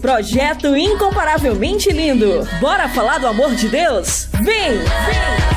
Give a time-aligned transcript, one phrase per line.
[0.00, 2.46] Projeto incomparavelmente lindo.
[2.60, 4.28] Bora falar do amor de Deus?
[4.40, 4.78] Vem!
[4.78, 5.52] Vem!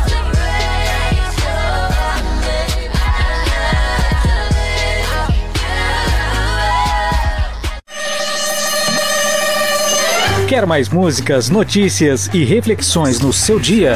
[10.47, 13.95] Quer mais músicas, notícias e reflexões no seu dia?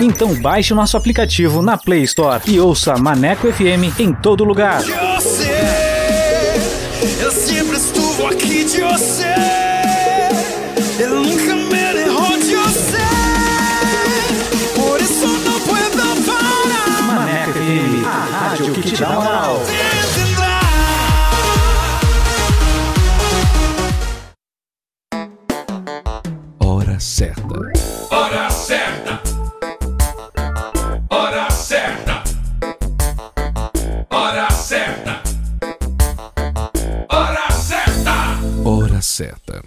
[0.00, 4.82] Então baixe o nosso aplicativo na Play Store e ouça Maneco FM em todo lugar.
[26.60, 27.72] Hora certa.
[28.10, 29.22] Hora certa.
[31.08, 32.22] Hora certa.
[34.10, 35.22] Hora certa.
[37.08, 38.38] Hora certa.
[38.66, 39.62] Hora certa.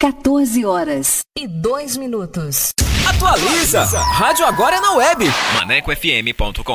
[0.00, 2.72] 14 horas e 2 minutos.
[3.08, 3.84] Atualiza!
[3.84, 5.24] Rádio agora é na web.
[5.54, 6.74] ManecoFM.com.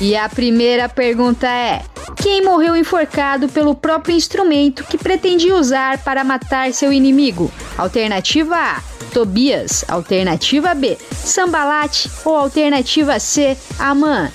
[0.00, 1.82] E a primeira pergunta é:
[2.16, 7.50] quem morreu enforcado pelo próprio instrumento que pretendia usar para matar seu inimigo?
[7.78, 8.82] Alternativa A:
[9.12, 9.84] Tobias.
[9.88, 12.10] Alternativa B: Sambalate.
[12.24, 14.30] Ou alternativa C: Amã.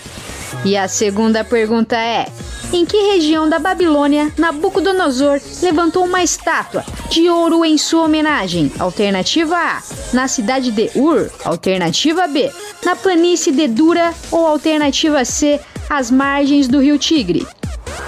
[0.66, 2.28] E a segunda pergunta é:
[2.74, 8.72] em que região da Babilônia Nabucodonosor levantou uma estátua de ouro em sua homenagem?
[8.80, 9.82] Alternativa A:
[10.12, 11.30] na cidade de Ur.
[11.46, 12.52] Alternativa B:
[12.86, 14.14] na planície de Dura.
[14.32, 17.48] Ou alternativa C: às margens do rio Tigre.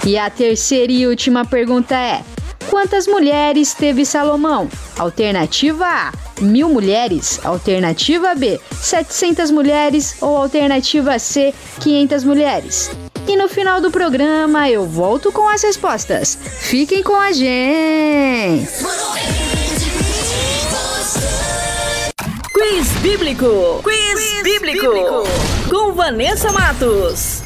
[0.06, 2.22] E a terceira e última pergunta é:
[2.68, 4.68] quantas mulheres teve Salomão?
[4.98, 7.40] Alternativa A: mil mulheres.
[7.44, 10.16] Alternativa B: 700 mulheres.
[10.20, 12.90] Ou alternativa C: 500 mulheres.
[13.26, 16.38] E no final do programa eu volto com as respostas.
[16.60, 18.68] Fiquem com a gente!
[22.54, 23.82] Quiz Bíblico!
[23.82, 24.86] Quiz, Quiz bíblico.
[24.86, 25.68] bíblico!
[25.68, 27.42] Com Vanessa Matos.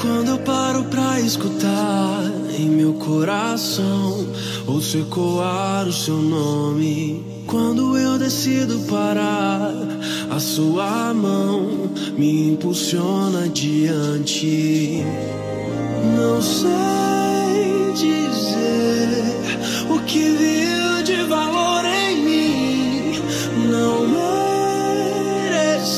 [0.00, 2.24] Quando eu paro pra escutar
[2.58, 4.26] em meu coração,
[4.66, 7.44] ouço ecoar o seu nome.
[7.46, 9.72] Quando eu decido parar,
[10.28, 15.04] a sua mão me impulsiona adiante.
[16.16, 18.99] Não sei dizer
[20.10, 23.12] que viu de valor em mim.
[23.70, 24.08] Não
[25.38, 25.92] mereci,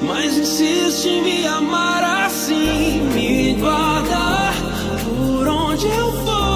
[0.00, 4.54] mas insiste em me amar assim, me guardar
[5.04, 6.47] por onde eu for,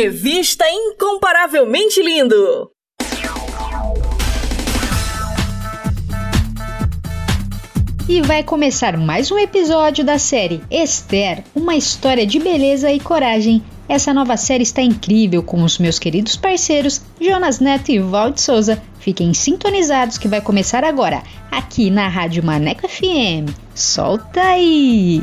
[0.00, 2.70] Revista Incomparavelmente Lindo.
[8.08, 13.60] E vai começar mais um episódio da série Esther, uma história de beleza e coragem.
[13.88, 18.80] Essa nova série está incrível com os meus queridos parceiros Jonas Neto e Valde Souza.
[19.00, 23.50] Fiquem sintonizados que vai começar agora, aqui na Rádio Maneco FM.
[23.74, 25.22] Solta aí!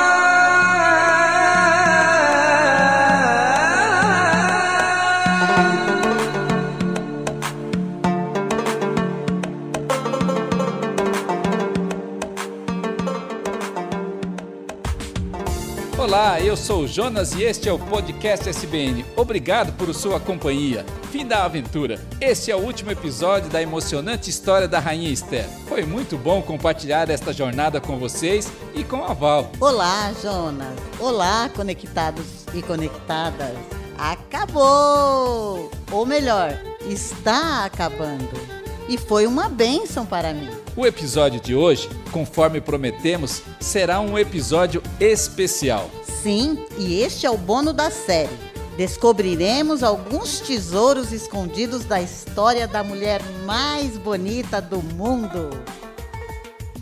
[16.11, 19.05] Olá, eu sou o Jonas e este é o podcast SBN.
[19.15, 20.85] Obrigado por sua companhia.
[21.09, 22.05] Fim da aventura.
[22.19, 25.47] Este é o último episódio da emocionante história da Rainha Esther.
[25.69, 29.49] Foi muito bom compartilhar esta jornada com vocês e com a Val.
[29.61, 30.77] Olá, Jonas.
[30.99, 33.55] Olá, conectados e conectadas.
[33.97, 35.71] Acabou!
[35.93, 38.37] Ou melhor, está acabando.
[38.89, 40.60] E foi uma bênção para mim.
[40.75, 45.91] O episódio de hoje, conforme prometemos, será um episódio especial.
[46.23, 48.29] Sim, e este é o bônus da série.
[48.77, 55.49] Descobriremos alguns tesouros escondidos da história da mulher mais bonita do mundo.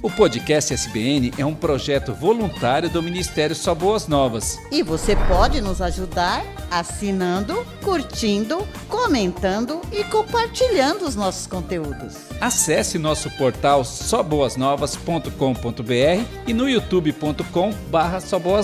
[0.01, 4.57] O podcast SBN é um projeto voluntário do Ministério Só Boas Novas.
[4.71, 6.41] E você pode nos ajudar
[6.71, 12.15] assinando, curtindo, comentando e compartilhando os nossos conteúdos.
[12.39, 18.19] Acesse nosso portal soboasnovas.com.br e no youtube.com barra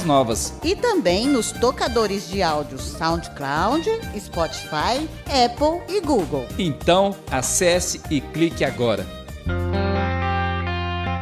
[0.06, 0.54] Novas.
[0.64, 3.84] E também nos tocadores de áudio SoundCloud,
[4.18, 6.46] Spotify, Apple e Google.
[6.58, 9.25] Então, acesse e clique agora.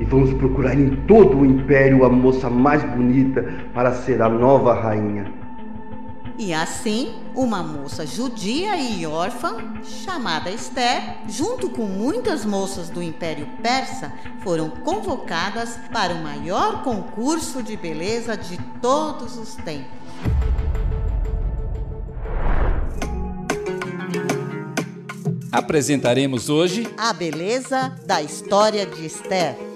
[0.00, 4.74] E vamos procurar em todo o império a moça mais bonita para ser a nova
[4.74, 5.42] rainha.
[6.38, 13.46] E assim, uma moça judia e órfã, chamada Esther, junto com muitas moças do Império
[13.62, 20.02] Persa, foram convocadas para o maior concurso de beleza de todos os tempos.
[25.52, 29.71] Apresentaremos hoje a beleza da história de Esther.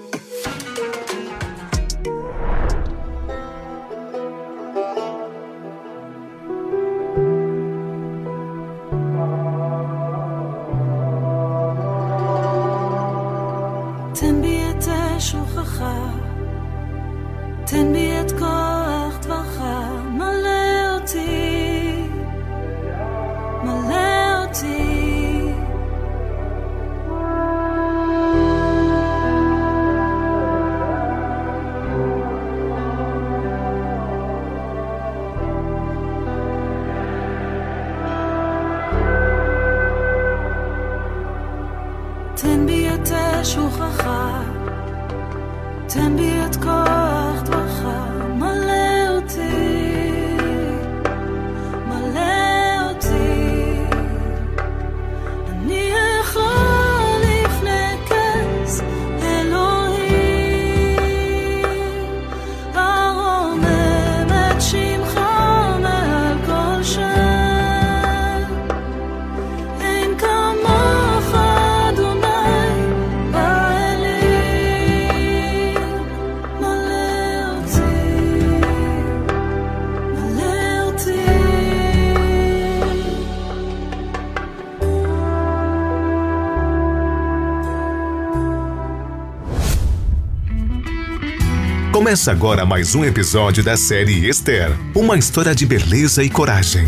[92.07, 96.87] Começa agora mais um episódio da série Esther uma história de beleza e coragem.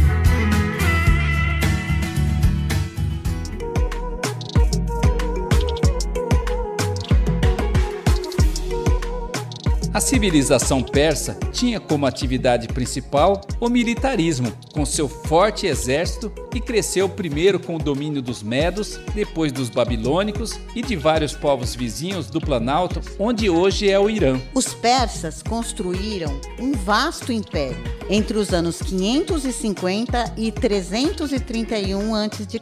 [9.94, 17.08] A civilização persa tinha como atividade principal o militarismo, com seu forte exército, e cresceu
[17.08, 22.42] primeiro com o domínio dos medos, depois dos babilônicos e de vários povos vizinhos do
[22.42, 24.38] Planalto, onde hoje é o Irã.
[24.54, 32.60] Os persas construíram um vasto império entre os anos 550 e 331 a.C.,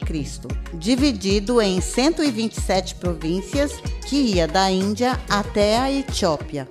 [0.76, 3.72] dividido em 127 províncias
[4.06, 6.70] que ia da Índia até a Etiópia.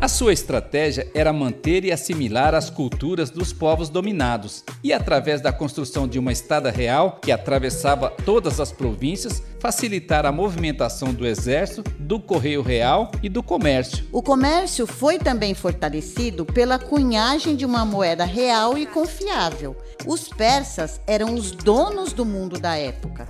[0.00, 5.52] A sua estratégia era manter e assimilar as culturas dos povos dominados, e através da
[5.52, 11.82] construção de uma estada real que atravessava todas as províncias, facilitar a movimentação do exército,
[11.98, 14.06] do correio real e do comércio.
[14.12, 19.76] O comércio foi também fortalecido pela cunhagem de uma moeda real e confiável.
[20.06, 23.28] Os persas eram os donos do mundo da época.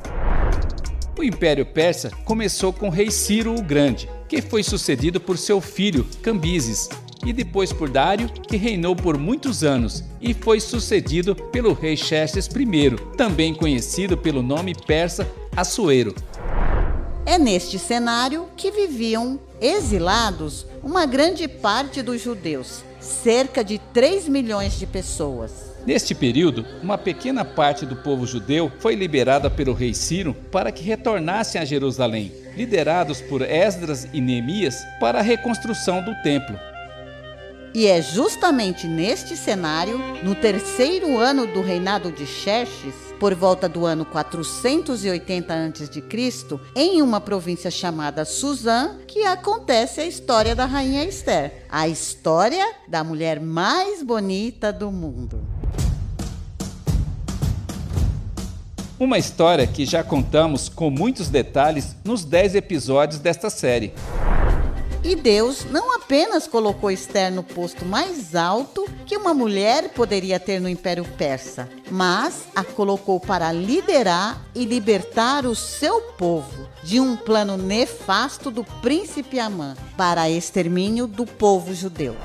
[1.18, 5.60] O Império Persa começou com o rei Ciro o Grande, que foi sucedido por seu
[5.60, 6.88] filho Cambises,
[7.24, 12.46] e depois por Dário, que reinou por muitos anos e foi sucedido pelo rei Xerxes
[12.46, 16.14] I, também conhecido pelo nome persa Assuero.
[17.26, 24.78] É neste cenário que viviam exilados uma grande parte dos judeus, cerca de 3 milhões
[24.78, 25.68] de pessoas.
[25.84, 30.82] Neste período, uma pequena parte do povo judeu foi liberada pelo rei Ciro para que
[30.82, 36.58] retornassem a Jerusalém, liderados por Esdras e Neemias para a reconstrução do templo.
[37.72, 43.84] E é justamente neste cenário, no terceiro ano do reinado de Xerxes, por volta do
[43.84, 51.66] ano 480 a.C., em uma província chamada Suzã, que acontece a história da rainha Esther,
[51.68, 55.57] a história da mulher mais bonita do mundo.
[59.00, 63.94] Uma história que já contamos com muitos detalhes nos 10 episódios desta série.
[65.04, 70.60] E Deus não apenas colocou Esther no posto mais alto que uma mulher poderia ter
[70.60, 77.14] no Império Persa, mas a colocou para liderar e libertar o seu povo de um
[77.14, 82.16] plano nefasto do príncipe Amã para extermínio do povo judeu.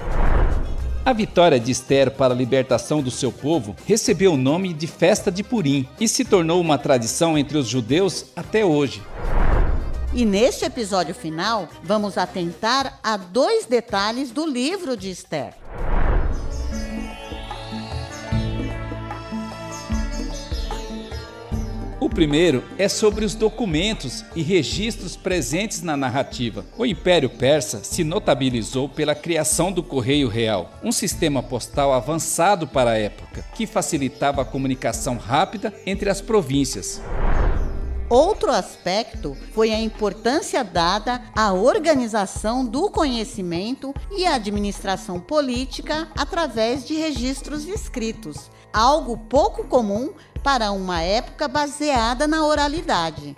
[1.05, 5.29] A vitória de Esther para a libertação do seu povo recebeu o nome de Festa
[5.29, 9.03] de Purim e se tornou uma tradição entre os judeus até hoje.
[10.13, 15.62] E neste episódio final, vamos atentar a dois detalhes do livro de Esther.
[22.03, 26.65] O primeiro é sobre os documentos e registros presentes na narrativa.
[26.77, 32.91] O Império Persa se notabilizou pela criação do Correio Real, um sistema postal avançado para
[32.91, 37.01] a época, que facilitava a comunicação rápida entre as províncias.
[38.09, 46.85] Outro aspecto foi a importância dada à organização do conhecimento e à administração política através
[46.85, 50.13] de registros escritos, algo pouco comum
[50.43, 53.35] para uma época baseada na oralidade.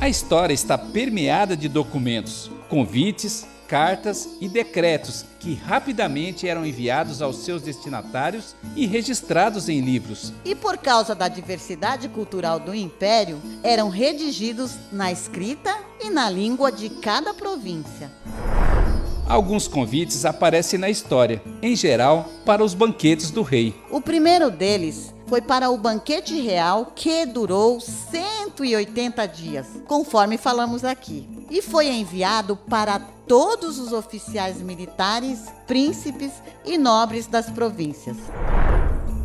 [0.00, 7.38] A história está permeada de documentos, convites, cartas e decretos que rapidamente eram enviados aos
[7.38, 10.32] seus destinatários e registrados em livros.
[10.44, 16.70] E por causa da diversidade cultural do império, eram redigidos na escrita e na língua
[16.70, 18.10] de cada província.
[19.28, 23.74] Alguns convites aparecem na história, em geral para os banquetes do rei.
[23.90, 31.28] O primeiro deles foi para o banquete real que durou 180 dias, conforme falamos aqui,
[31.50, 36.32] e foi enviado para todos os oficiais militares, príncipes
[36.64, 38.16] e nobres das províncias.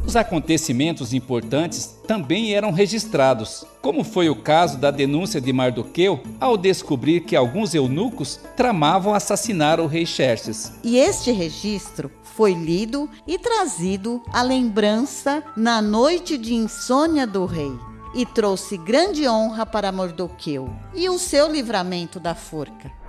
[0.06, 6.58] Os acontecimentos importantes também eram registrados, como foi o caso da denúncia de Mardoqueu ao
[6.58, 10.74] descobrir que alguns eunucos tramavam assassinar o rei Xerxes.
[10.84, 17.72] E este registro foi lido e trazido à lembrança na noite de insônia do rei
[18.14, 23.03] e trouxe grande honra para Mardoqueu e o seu livramento da forca.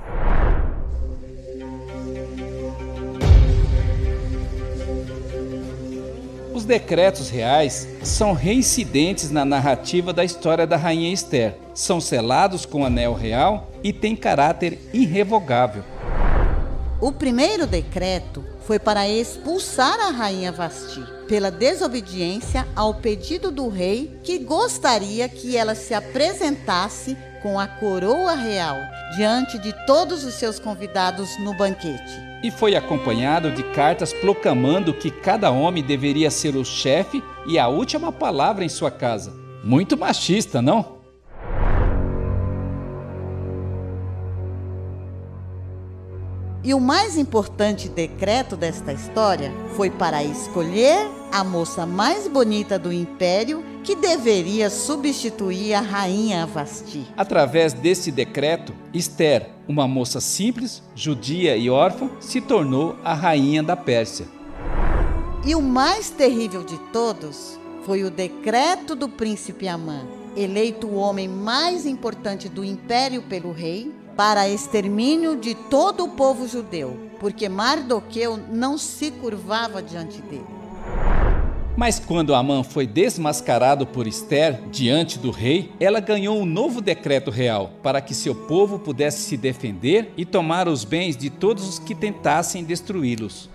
[6.55, 11.57] Os decretos reais são reincidentes na narrativa da história da rainha Esther.
[11.75, 15.83] São selados com anel real e têm caráter irrevogável.
[17.01, 24.17] O primeiro decreto foi para expulsar a rainha Vasti pela desobediência ao pedido do rei
[24.23, 28.77] que gostaria que ela se apresentasse com a coroa real
[29.17, 35.11] diante de todos os seus convidados no banquete e foi acompanhado de cartas proclamando que
[35.11, 39.33] cada homem deveria ser o chefe e a última palavra em sua casa.
[39.65, 40.94] Muito machista, não?
[46.65, 52.91] E o mais importante decreto desta história foi para escolher a moça mais bonita do
[52.91, 57.07] império que deveria substituir a rainha Vasti.
[57.19, 63.77] Através desse decreto, Esther, uma moça simples, judia e órfã, se tornou a rainha da
[63.77, 64.27] Pérsia.
[65.45, 70.01] E o mais terrível de todos foi o decreto do príncipe Amã,
[70.35, 76.47] eleito o homem mais importante do império pelo rei, para extermínio de todo o povo
[76.47, 80.47] judeu, porque Mardoqueu não se curvava diante dele.
[81.77, 87.33] Mas quando Amã foi desmascarado por Esther diante do rei, ela ganhou um novo decreto
[87.33, 91.79] real para que seu povo pudesse se defender e tomar os bens de todos os
[91.81, 93.51] que tentassem destruí-los.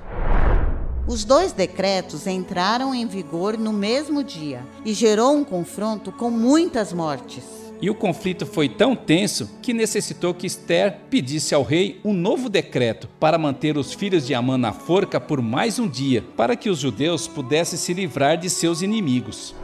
[1.07, 6.91] Os dois decretos entraram em vigor no mesmo dia e gerou um confronto com muitas
[6.91, 7.68] mortes.
[7.81, 12.49] E o conflito foi tão tenso que necessitou que Esther pedisse ao rei um novo
[12.49, 16.69] decreto para manter os filhos de Amã na forca por mais um dia, para que
[16.69, 19.55] os judeus pudessem se livrar de seus inimigos.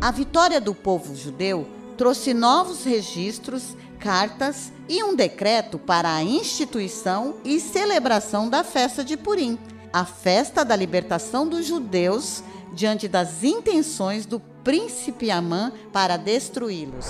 [0.00, 7.34] A vitória do povo judeu trouxe novos registros, cartas e um decreto para a instituição
[7.44, 9.58] e celebração da festa de Purim,
[9.92, 12.42] a festa da libertação dos judeus
[12.72, 17.06] diante das intenções do príncipe Amã para destruí-los.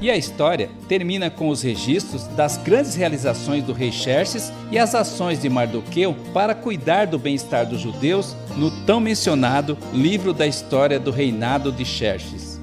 [0.00, 4.94] E a história termina com os registros das grandes realizações do rei Xerxes e as
[4.94, 11.00] ações de Mardoqueu para cuidar do bem-estar dos judeus no tão mencionado livro da história
[11.00, 12.54] do reinado de Xerxes.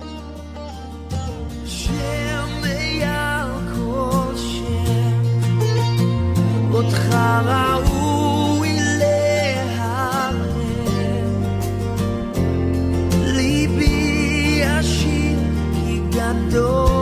[16.21, 17.00] Jonas,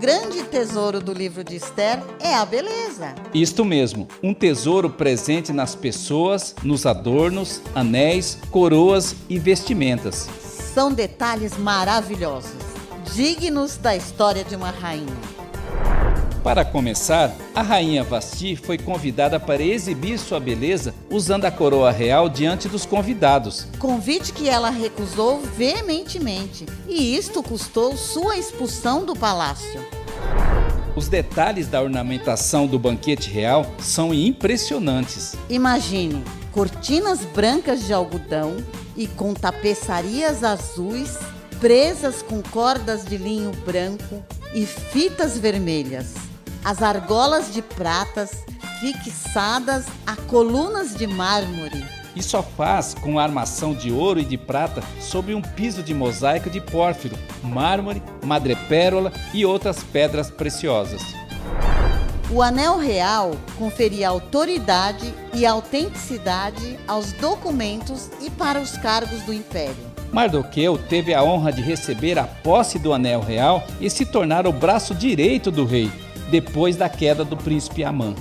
[0.00, 3.14] grande tesouro do livro de Esther é a beleza.
[3.34, 10.26] Isto mesmo, um tesouro presente nas pessoas, nos adornos, anéis, coroas e vestimentas.
[10.72, 12.50] São detalhes maravilhosos,
[13.14, 15.29] dignos da história de uma rainha.
[16.42, 22.30] Para começar, a rainha Vasti foi convidada para exibir sua beleza usando a coroa real
[22.30, 23.66] diante dos convidados.
[23.78, 29.84] Convite que ela recusou veementemente, e isto custou sua expulsão do palácio.
[30.96, 35.36] Os detalhes da ornamentação do banquete real são impressionantes.
[35.50, 38.56] Imagine cortinas brancas de algodão
[38.96, 41.18] e com tapeçarias azuis
[41.60, 44.24] presas com cordas de linho branco
[44.54, 46.29] e fitas vermelhas
[46.64, 48.44] as argolas de pratas
[48.80, 51.84] fixadas a colunas de mármore.
[52.14, 56.50] E só faz com armação de ouro e de prata sobre um piso de mosaico
[56.50, 61.02] de pórfiro, mármore, madrepérola e outras pedras preciosas.
[62.32, 69.90] O anel real conferia autoridade e autenticidade aos documentos e para os cargos do império.
[70.12, 74.52] Mardoqueu teve a honra de receber a posse do anel real e se tornar o
[74.52, 75.90] braço direito do rei,
[76.30, 78.14] depois da queda do príncipe Amã.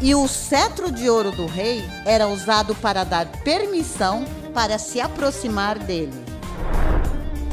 [0.00, 5.78] E o cetro de ouro do rei era usado para dar permissão para se aproximar
[5.78, 6.12] dele.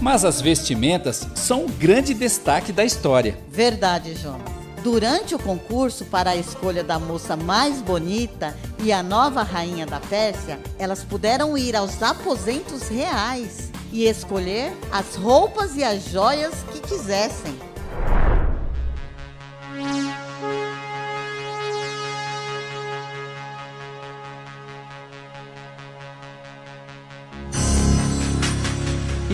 [0.02, 3.38] Mas as vestimentas são um grande destaque da história.
[3.50, 4.56] Verdade, Jonas.
[4.84, 10.00] Durante o concurso para a escolha da moça mais bonita e a nova rainha da
[10.00, 16.80] Pérsia, elas puderam ir aos aposentos reais e escolher as roupas e as joias que
[16.82, 17.56] quisessem.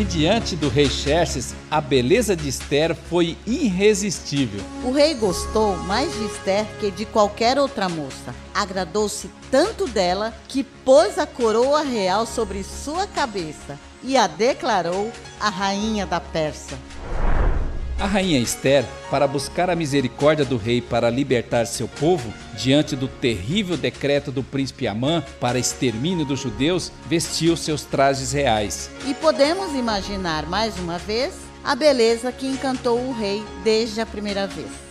[0.01, 4.59] E diante do rei Xerxes, a beleza de Esther foi irresistível.
[4.83, 8.33] O rei gostou mais de Esther que de qualquer outra moça.
[8.51, 15.49] Agradou-se tanto dela que pôs a coroa real sobre sua cabeça e a declarou a
[15.49, 16.79] rainha da Pérsia.
[18.01, 23.07] A rainha Esther, para buscar a misericórdia do rei para libertar seu povo, diante do
[23.07, 28.89] terrível decreto do príncipe Amã para extermínio dos judeus, vestiu seus trajes reais.
[29.05, 34.47] E podemos imaginar mais uma vez a beleza que encantou o rei desde a primeira
[34.47, 34.90] vez.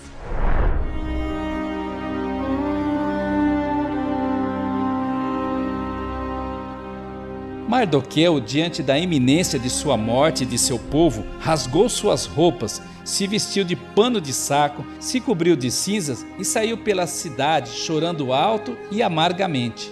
[7.71, 13.29] Mardoqueu, diante da iminência de sua morte e de seu povo, rasgou suas roupas, se
[13.29, 18.77] vestiu de pano de saco, se cobriu de cinzas e saiu pela cidade chorando alto
[18.91, 19.89] e amargamente.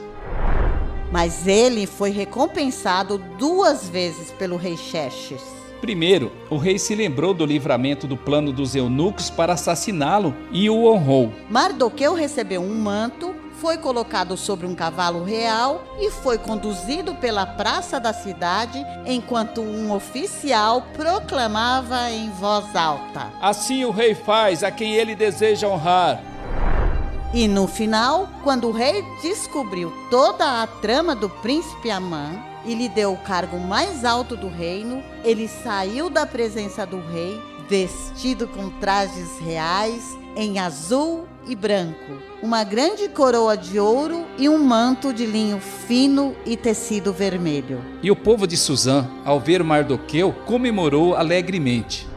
[1.12, 5.40] Mas ele foi recompensado duas vezes pelo rei Xerxes.
[5.80, 10.86] Primeiro, o rei se lembrou do livramento do plano dos eunucos para assassiná-lo e o
[10.86, 11.32] honrou.
[11.48, 17.98] Mardoqueu recebeu um manto, foi colocado sobre um cavalo real e foi conduzido pela praça
[17.98, 24.94] da cidade enquanto um oficial proclamava em voz alta: Assim o rei faz a quem
[24.94, 26.20] ele deseja honrar.
[27.34, 32.30] E no final, quando o rei descobriu toda a trama do príncipe Amã
[32.64, 37.38] e lhe deu o cargo mais alto do reino, ele saiu da presença do rei
[37.68, 44.58] vestido com trajes reais em azul e branco, uma grande coroa de ouro e um
[44.58, 47.80] manto de linho fino e tecido vermelho.
[48.02, 52.07] E o povo de Suzã, ao ver Mardoqueu, comemorou alegremente.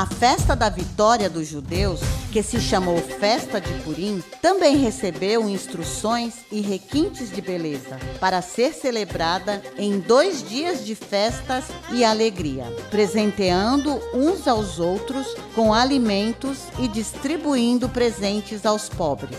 [0.00, 2.00] A festa da vitória dos judeus,
[2.32, 8.72] que se chamou Festa de Purim, também recebeu instruções e requintes de beleza para ser
[8.72, 16.88] celebrada em dois dias de festas e alegria, presenteando uns aos outros com alimentos e
[16.88, 19.36] distribuindo presentes aos pobres.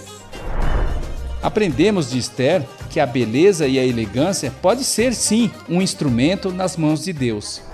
[1.41, 6.78] Aprendemos de Esther que a beleza e a elegância pode ser sim um instrumento nas
[6.78, 7.70] mãos de Deus.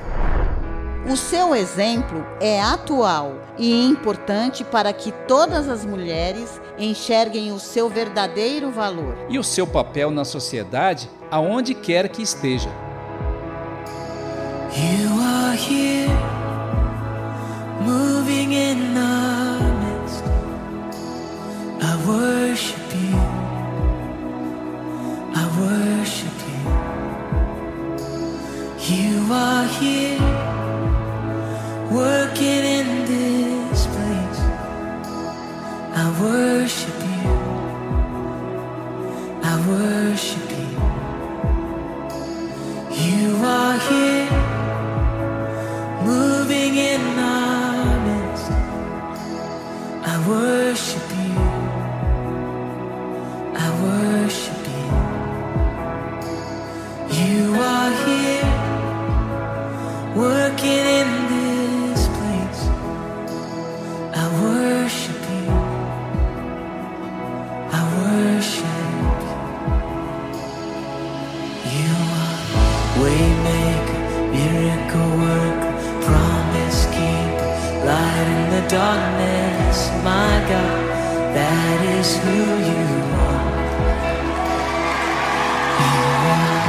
[1.09, 7.87] O seu exemplo é atual e importante para que todas as mulheres enxerguem o seu
[7.89, 12.69] verdadeiro valor e o seu papel na sociedade, aonde quer que esteja.
[14.75, 16.11] You are here,
[17.85, 20.25] moving in our midst.
[21.81, 23.17] I worship you.
[25.33, 26.67] I worship you.
[28.93, 30.26] You are here.
[31.97, 34.41] Working in this place.
[36.01, 37.29] I worship you.
[39.51, 40.75] I worship you.
[43.05, 44.29] You are here,
[46.11, 48.51] moving in our midst.
[50.11, 50.66] I worship
[78.69, 79.77] darkness.
[80.03, 80.83] My God,
[81.37, 82.39] that is who
[82.71, 82.85] you
[83.29, 83.47] are.
[85.83, 85.99] You
[86.35, 86.61] are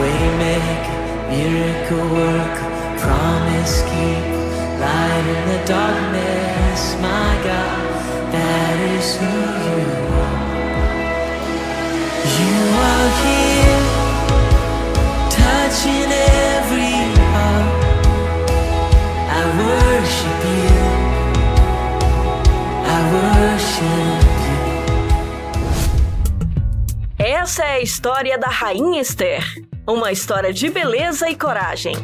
[0.00, 4.42] waymaker, miracle worker, promise keeper
[4.82, 7.84] light in the darkness, my God,
[8.34, 9.34] that is who
[9.66, 9.86] you
[10.24, 10.40] are.
[12.38, 12.56] You
[12.90, 13.84] are here,
[15.40, 16.10] touching
[16.50, 16.98] every
[17.32, 17.72] heart.
[19.38, 20.11] I worship
[27.82, 29.44] história da Rainha Esther.
[29.84, 31.94] Uma história de beleza e coragem.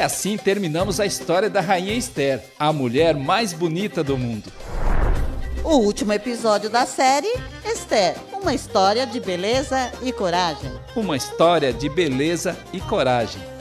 [0.00, 4.50] assim terminamos a história da Rainha Esther, a mulher mais bonita do mundo.
[5.62, 7.32] O último episódio da série,
[7.64, 10.72] Esther, uma história de beleza e coragem.
[10.96, 13.51] Uma história de beleza e coragem.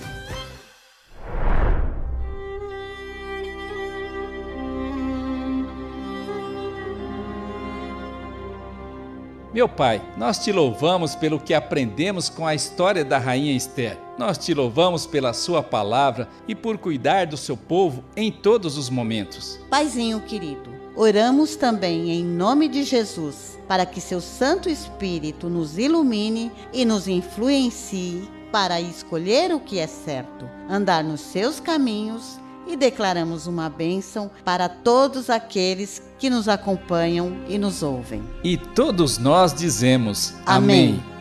[9.54, 14.00] Meu Pai, nós te louvamos pelo que aprendemos com a história da Rainha Esther.
[14.18, 18.90] Nós te louvamos pela Sua palavra e por cuidar do seu povo em todos os
[18.90, 19.60] momentos.
[19.70, 26.50] Paizinho querido, oramos também em nome de Jesus para que seu Santo Espírito nos ilumine
[26.72, 32.40] e nos influencie para escolher o que é certo, andar nos seus caminhos
[32.72, 38.24] e declaramos uma bênção para todos aqueles que nos acompanham e nos ouvem.
[38.44, 41.02] E todos nós dizemos Amém.
[41.02, 41.12] Amém.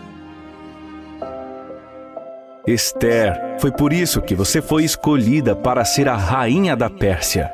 [2.66, 7.50] Esther, foi por isso que você foi escolhida para ser a rainha da Pérsia.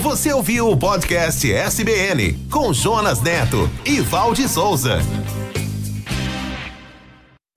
[0.00, 5.00] Você ouviu o podcast SBN com Jonas Neto e Valde Souza.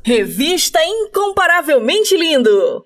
[0.04, 2.86] Revista Incomparavelmente Lindo.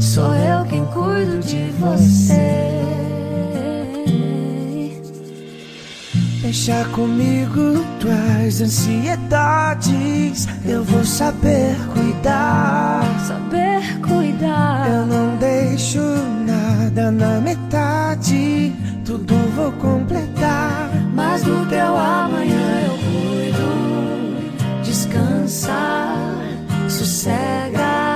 [0.00, 2.76] Sou eu quem cuido de você.
[6.46, 10.46] Deixa comigo tuas ansiedades.
[10.64, 13.02] Eu vou saber cuidar.
[13.26, 14.88] Saber cuidar.
[14.88, 16.00] Eu não deixo
[16.46, 18.72] nada na metade.
[19.04, 20.88] Tudo vou completar.
[21.12, 24.82] Mas do teu amanhã eu cuido.
[24.84, 25.72] Descansa,
[26.88, 28.15] sossega.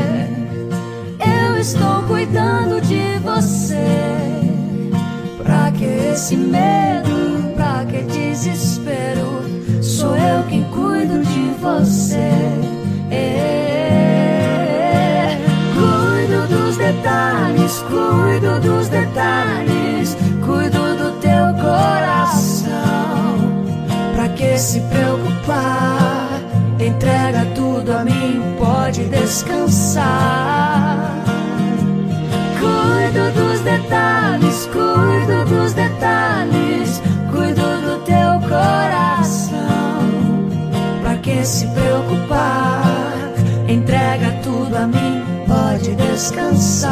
[1.61, 3.75] Estou cuidando de você.
[5.43, 7.53] Pra que esse medo?
[7.55, 9.43] Pra que desespero?
[9.79, 12.31] Sou eu quem cuido de você.
[13.11, 13.77] É.
[15.75, 22.71] Cuido dos detalhes, cuido dos detalhes, cuido do teu coração.
[24.15, 26.41] Pra que se preocupar?
[26.79, 30.51] Entrega tudo a mim, pode descansar.
[33.11, 39.59] Cuido dos detalhes, cuido dos detalhes, cuido do teu coração.
[41.01, 43.33] Pra que se preocupar?
[43.67, 46.89] Entrega tudo a mim, pode descansar.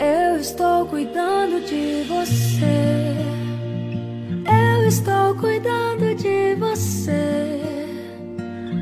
[0.00, 3.14] Eu estou cuidando de você.
[4.50, 7.60] Eu estou cuidando de você.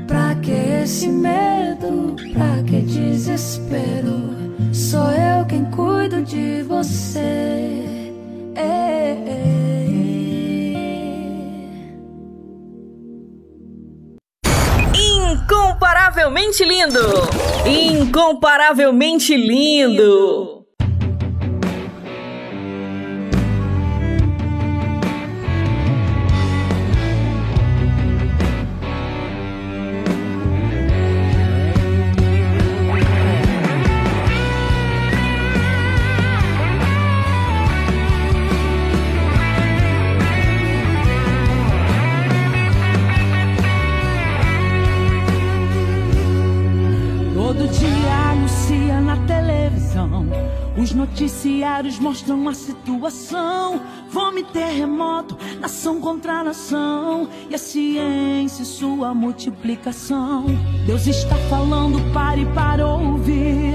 [0.07, 2.17] Pra que esse medo?
[2.33, 4.36] Pra que desespero?
[4.73, 7.21] Sou eu quem cuido de você.
[8.57, 9.17] Ei,
[14.95, 17.01] Incomparavelmente lindo!
[17.67, 20.56] Incomparavelmente lindo!
[52.27, 53.81] Noticiários mostram a situação.
[54.11, 57.29] Fome, terremoto, nação contra nação.
[57.49, 60.47] E a ciência e sua multiplicação.
[60.87, 63.75] Deus está falando, pare para ouvir.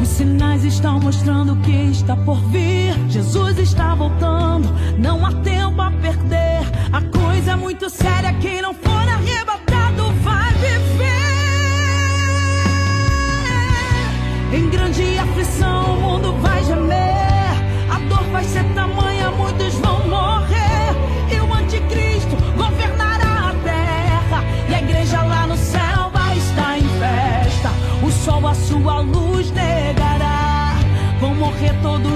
[0.00, 2.94] Os sinais estão mostrando que está por vir.
[3.08, 4.68] Jesus está voltando,
[4.98, 6.60] não há tempo a perder.
[6.92, 11.16] A coisa é muito séria, quem não for arrebatado vai viver.
[14.52, 17.35] Em grande aflição o mundo vai gemer.
[18.08, 20.94] Dor vai ser tamanha, muitos vão morrer.
[21.30, 24.44] E o anticristo governará a terra.
[24.68, 27.70] E a igreja lá no céu vai estar em festa.
[28.02, 30.76] O sol a sua luz negará.
[31.20, 32.15] Vão morrer todos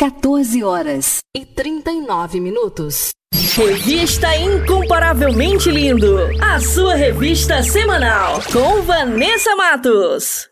[0.00, 3.10] 14 horas e 39 minutos.
[3.56, 10.48] Revista Incomparavelmente Lindo, a sua revista semanal com Vanessa Matos.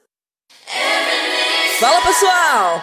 [1.78, 2.82] Fala pessoal,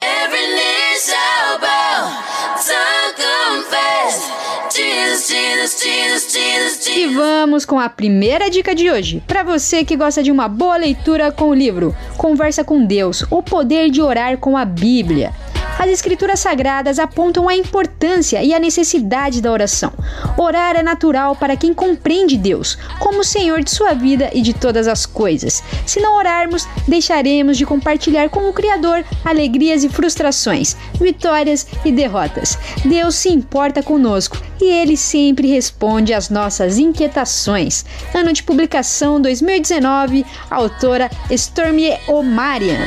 [0.00, 2.08] Every knee shall bow,
[2.54, 4.30] tongue confess.
[4.72, 9.20] Jesus, Jesus, Jesus, Jesus, E vamos com a primeira dica de hoje.
[9.26, 13.42] Para você que gosta de uma boa leitura com o livro Conversa com Deus, o
[13.42, 15.32] poder de orar com a Bíblia.
[15.78, 19.92] As escrituras sagradas apontam a importância e a necessidade da oração.
[20.36, 24.88] Orar é natural para quem compreende Deus como Senhor de sua vida e de todas
[24.88, 25.62] as coisas.
[25.86, 32.58] Se não orarmos, deixaremos de compartilhar com o Criador alegrias e frustrações, vitórias e derrotas.
[32.84, 37.84] Deus se importa conosco e ele sempre responde às nossas inquietações.
[38.12, 42.86] Ano de publicação 2019, autora Stormy O'Marian.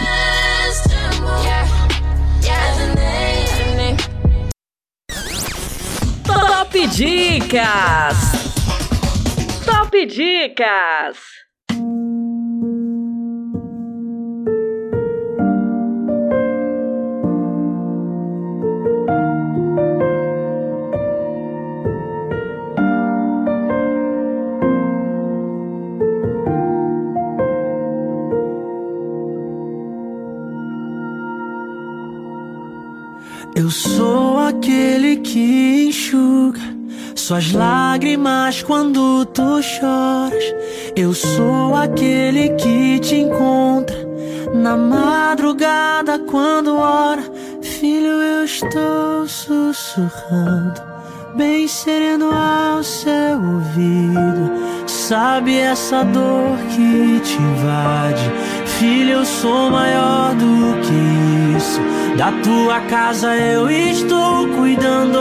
[6.94, 8.18] Dicas!
[9.66, 11.18] Top Dicas!
[33.56, 36.51] Eu sou aquele que enxuga
[37.22, 40.44] suas lágrimas quando tu choras.
[40.96, 43.96] Eu sou aquele que te encontra
[44.54, 47.22] na madrugada quando ora.
[47.62, 50.82] Filho, eu estou sussurrando,
[51.36, 54.52] bem sereno ao seu ouvido.
[54.88, 58.32] Sabe essa dor que te invade?
[58.80, 61.31] Filho, eu sou maior do que
[62.18, 65.20] Da tua casa eu estou cuidando,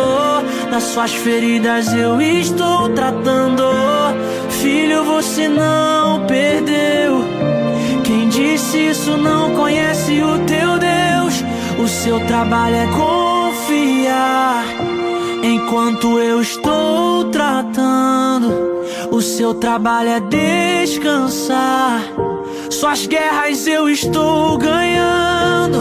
[0.70, 3.64] das suas feridas eu estou tratando.
[4.60, 7.24] Filho, você não perdeu.
[8.04, 11.44] Quem disse isso não conhece o teu Deus.
[11.82, 14.64] O seu trabalho é confiar.
[15.42, 18.52] Enquanto eu estou tratando,
[19.10, 22.02] o seu trabalho é descansar.
[22.70, 25.80] Suas guerras eu estou ganhando.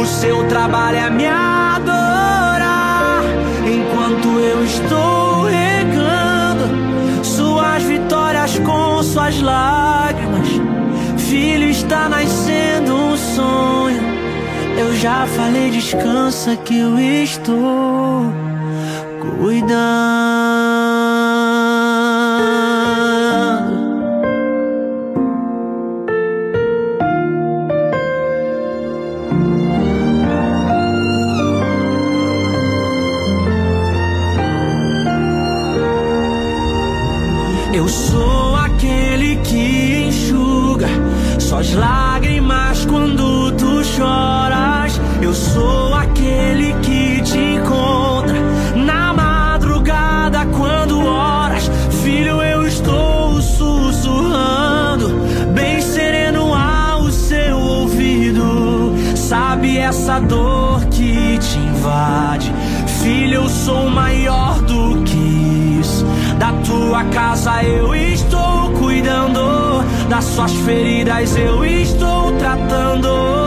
[0.00, 3.22] O seu trabalho é me adorar.
[3.66, 10.48] Enquanto eu estou regando suas vitórias com suas lágrimas.
[11.18, 14.02] Filho, está nascendo um sonho.
[14.78, 18.32] Eu já falei, descansa que eu estou
[19.20, 20.73] cuidando.
[41.44, 45.00] Suas lágrimas quando tu choras.
[45.20, 48.40] Eu sou aquele que te encontra
[48.74, 51.70] na madrugada quando oras.
[52.02, 55.08] Filho, eu estou sussurrando,
[55.54, 58.94] bem sereno ao seu ouvido.
[59.14, 62.52] Sabe essa dor que te invade?
[63.02, 66.06] Filho, eu sou maior do que isso.
[66.38, 69.53] Da tua casa eu estou cuidando,
[70.14, 73.43] das suas feridas eu estou tratando.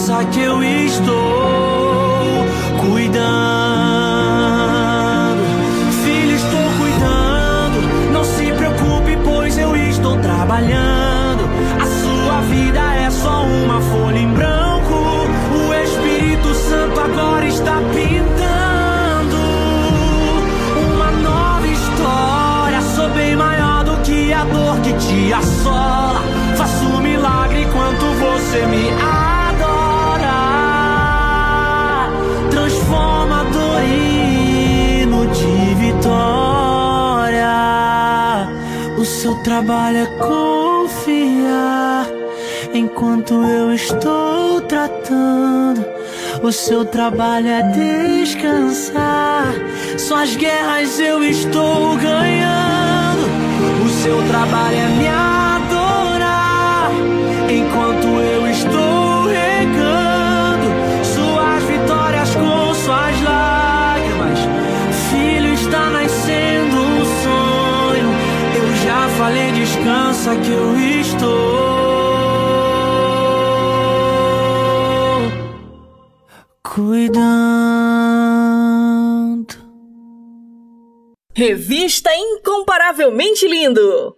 [0.00, 1.14] Descansa que eu estou
[2.78, 3.20] cuidando.
[6.02, 8.12] Filho, estou cuidando.
[8.12, 11.44] Não se preocupe, pois eu estou trabalhando.
[11.78, 14.94] A sua vida é só uma folha em branco.
[15.68, 19.36] O Espírito Santo agora está pintando
[20.94, 22.80] uma nova história.
[22.96, 26.22] Sou bem maior do que a dor que te assola.
[26.56, 29.39] Faço um milagre enquanto você me adora.
[33.84, 37.48] Hino de vitória.
[38.98, 42.06] O seu trabalho é confiar
[42.74, 45.84] enquanto eu estou tratando.
[46.42, 49.52] O seu trabalho é descansar.
[49.98, 53.26] Suas guerras eu estou ganhando.
[53.84, 56.90] O seu trabalho é me adorar
[57.48, 58.99] enquanto eu estou
[69.20, 71.28] falei, descansa que eu estou
[76.62, 78.00] cuidando.
[81.34, 84.16] Revista Incomparavelmente Lindo.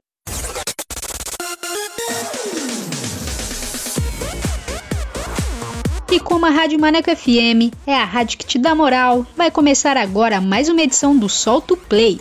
[6.12, 9.96] E como a Rádio Maneco FM é a rádio que te dá moral, vai começar
[9.96, 12.20] agora mais uma edição do Solto Play.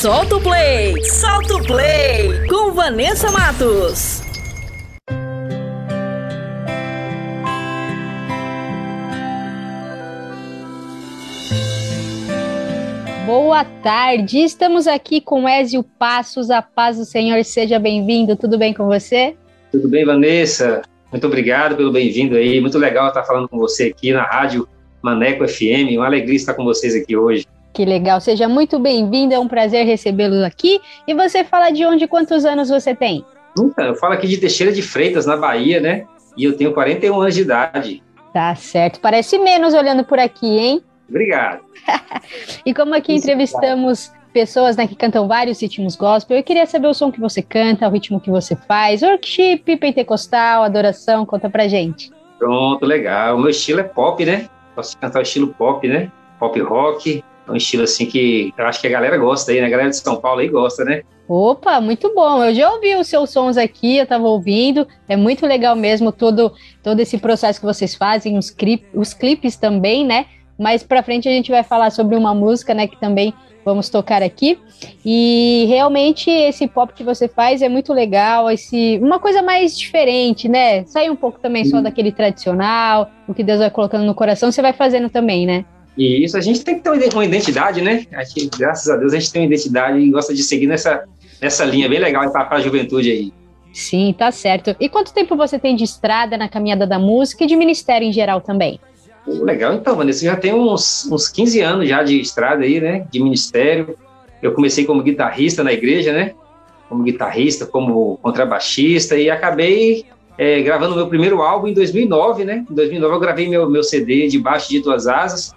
[0.00, 1.04] Solta o play!
[1.04, 2.48] Solta o play!
[2.48, 4.22] Com Vanessa Matos.
[13.26, 18.72] Boa tarde, estamos aqui com Ézio Passos, a paz do Senhor, seja bem-vindo, tudo bem
[18.72, 19.36] com você?
[19.70, 20.80] Tudo bem, Vanessa?
[21.12, 24.66] Muito obrigado pelo bem-vindo aí, muito legal estar falando com você aqui na Rádio
[25.02, 27.44] Maneco FM, uma alegria estar com vocês aqui hoje.
[27.72, 30.80] Que legal, seja muito bem-vindo, é um prazer recebê-lo aqui.
[31.06, 33.24] E você fala de onde, quantos anos você tem?
[33.58, 36.06] Então, eu falo aqui de Teixeira de Freitas, na Bahia, né?
[36.36, 38.02] E eu tenho 41 anos de idade.
[38.32, 40.82] Tá certo, parece menos olhando por aqui, hein?
[41.08, 41.62] Obrigado.
[42.64, 46.86] e como aqui Isso, entrevistamos pessoas né, que cantam vários ritmos gospel, eu queria saber
[46.86, 51.66] o som que você canta, o ritmo que você faz, worship, pentecostal, adoração, conta pra
[51.66, 52.12] gente.
[52.38, 53.36] Pronto, legal.
[53.36, 54.48] O meu estilo é pop, né?
[54.74, 56.10] Posso cantar o estilo pop, né?
[56.38, 57.22] Pop rock.
[57.50, 59.66] Um estilo assim que eu acho que a galera gosta aí, né?
[59.66, 61.02] A galera de São Paulo aí gosta, né?
[61.28, 62.42] Opa, muito bom.
[62.42, 64.86] Eu já ouvi os seus sons aqui, eu estava ouvindo.
[65.08, 69.56] É muito legal mesmo todo, todo esse processo que vocês fazem, os, clip, os clipes
[69.56, 70.26] também, né?
[70.58, 73.32] Mais para frente a gente vai falar sobre uma música, né, que também
[73.64, 74.58] vamos tocar aqui.
[75.04, 80.48] E realmente esse pop que você faz é muito legal, esse uma coisa mais diferente,
[80.48, 80.84] né?
[80.84, 84.60] Sai um pouco também só daquele tradicional, o que Deus vai colocando no coração, você
[84.60, 85.64] vai fazendo também, né?
[85.96, 88.06] E isso, a gente tem que ter uma identidade, né?
[88.12, 91.04] A gente, graças a Deus a gente tem uma identidade e gosta de seguir nessa,
[91.40, 93.32] nessa linha bem legal para a juventude aí.
[93.72, 94.74] Sim, tá certo.
[94.80, 98.12] E quanto tempo você tem de estrada na caminhada da música e de ministério em
[98.12, 98.80] geral também?
[99.26, 103.22] Legal, então, Vanessa, já tem uns, uns 15 anos já de estrada aí, né, de
[103.22, 103.96] ministério.
[104.42, 106.32] Eu comecei como guitarrista na igreja, né,
[106.88, 110.04] como guitarrista, como contrabaixista e acabei
[110.36, 112.64] é, gravando meu primeiro álbum em 2009, né.
[112.68, 115.54] Em 2009 eu gravei meu, meu CD Debaixo de Duas Asas,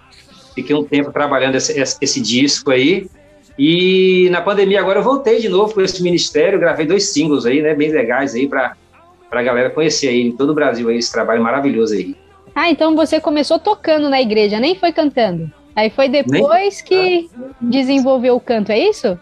[0.53, 3.07] fiquei um tempo trabalhando esse, esse disco aí
[3.57, 7.61] e na pandemia agora eu voltei de novo com esse ministério, gravei dois singles aí,
[7.61, 8.75] né, bem legais aí para
[9.31, 12.15] a galera conhecer aí em todo o Brasil aí esse trabalho maravilhoso aí.
[12.55, 15.51] Ah, então você começou tocando na igreja, nem foi cantando.
[15.75, 17.27] Aí foi depois nem...
[17.27, 17.29] que
[17.59, 19.17] desenvolveu o canto, é isso?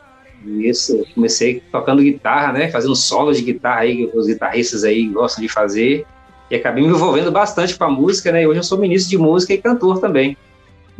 [0.46, 2.70] Isso, comecei tocando guitarra, né?
[2.70, 6.06] Fazendo solos de guitarra aí, que os guitarristas aí gostam de fazer.
[6.50, 8.44] E acabei me envolvendo bastante com a música, né?
[8.44, 10.36] E hoje eu sou ministro de música e cantor também.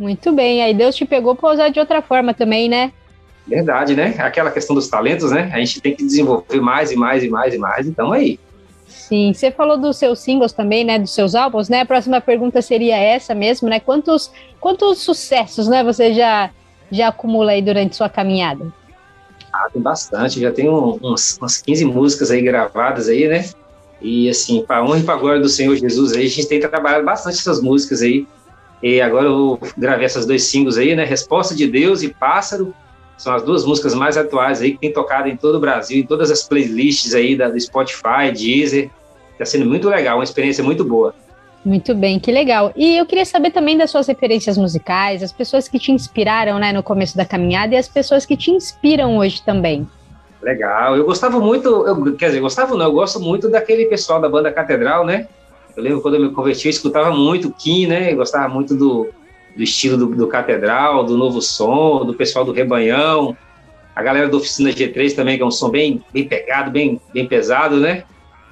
[0.02, 2.92] Muito bem, aí Deus te pegou para usar de outra forma também, né?
[3.46, 4.16] Verdade, né?
[4.18, 5.48] Aquela questão dos talentos, né?
[5.54, 8.36] A gente tem que desenvolver mais e mais e mais e mais, então aí.
[8.88, 11.82] Sim, você falou dos seus singles também, né, dos seus álbuns, né?
[11.82, 13.78] A próxima pergunta seria essa mesmo, né?
[13.78, 16.50] Quantos, quantos sucessos, né, você já
[16.90, 18.72] já acumula aí durante sua caminhada?
[19.52, 23.48] Ah, tem bastante, já tenho uns, umas 15 músicas aí gravadas aí, né?
[24.00, 27.04] E assim, para honra e para glória do Senhor Jesus, aí, a gente tem trabalhado
[27.04, 28.26] bastante essas músicas aí.
[28.82, 31.04] E agora eu gravei essas dois singles aí, né?
[31.04, 32.74] Resposta de Deus e Pássaro.
[33.16, 36.06] São as duas músicas mais atuais aí que tem tocado em todo o Brasil, em
[36.06, 38.90] todas as playlists aí da, do Spotify, Deezer.
[39.32, 41.14] Está sendo muito legal, uma experiência muito boa.
[41.64, 42.72] Muito bem, que legal.
[42.74, 46.72] E eu queria saber também das suas referências musicais, as pessoas que te inspiraram né,
[46.72, 49.86] no começo da caminhada e as pessoas que te inspiram hoje também.
[50.42, 50.96] Legal.
[50.96, 54.50] Eu gostava muito, eu, quer dizer, gostava não, eu gosto muito daquele pessoal da banda
[54.50, 55.28] Catedral, né?
[55.76, 58.12] Eu lembro quando eu me converti, eu escutava muito o Kim, né?
[58.12, 59.08] Eu gostava muito do,
[59.56, 63.36] do estilo do, do, Catedral, do Novo Som, do pessoal do Rebanhão.
[63.94, 67.26] A galera da Oficina G3 também, que é um som bem, bem pegado, bem, bem
[67.26, 68.04] pesado, né?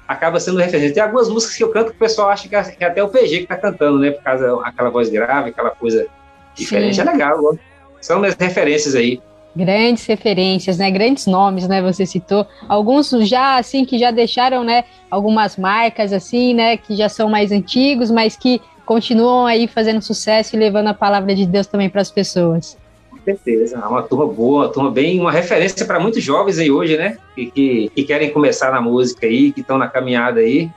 [0.07, 0.95] Acaba sendo referência.
[0.95, 3.03] Tem algumas músicas que eu canto que o pessoal acha que é, que é até
[3.03, 4.11] o PG que tá cantando, né?
[4.11, 6.07] Por causa daquela voz grave, aquela coisa
[6.55, 6.97] diferente.
[6.97, 7.03] Sim.
[7.03, 7.57] É legal,
[8.01, 9.21] são minhas referências aí.
[9.55, 10.91] Grandes referências, né?
[10.91, 11.83] Grandes nomes, né?
[11.83, 14.85] Você citou alguns já assim que já deixaram, né?
[15.11, 16.77] Algumas marcas assim, né?
[16.77, 21.35] Que já são mais antigos, mas que continuam aí fazendo sucesso e levando a palavra
[21.35, 22.79] de Deus também para as pessoas.
[23.11, 26.71] Com certeza, é uma turma boa, uma turma bem, uma referência para muitos jovens aí
[26.71, 27.19] hoje, né?
[27.35, 30.71] Que, que, que, querem começar na música aí, que estão na caminhada aí.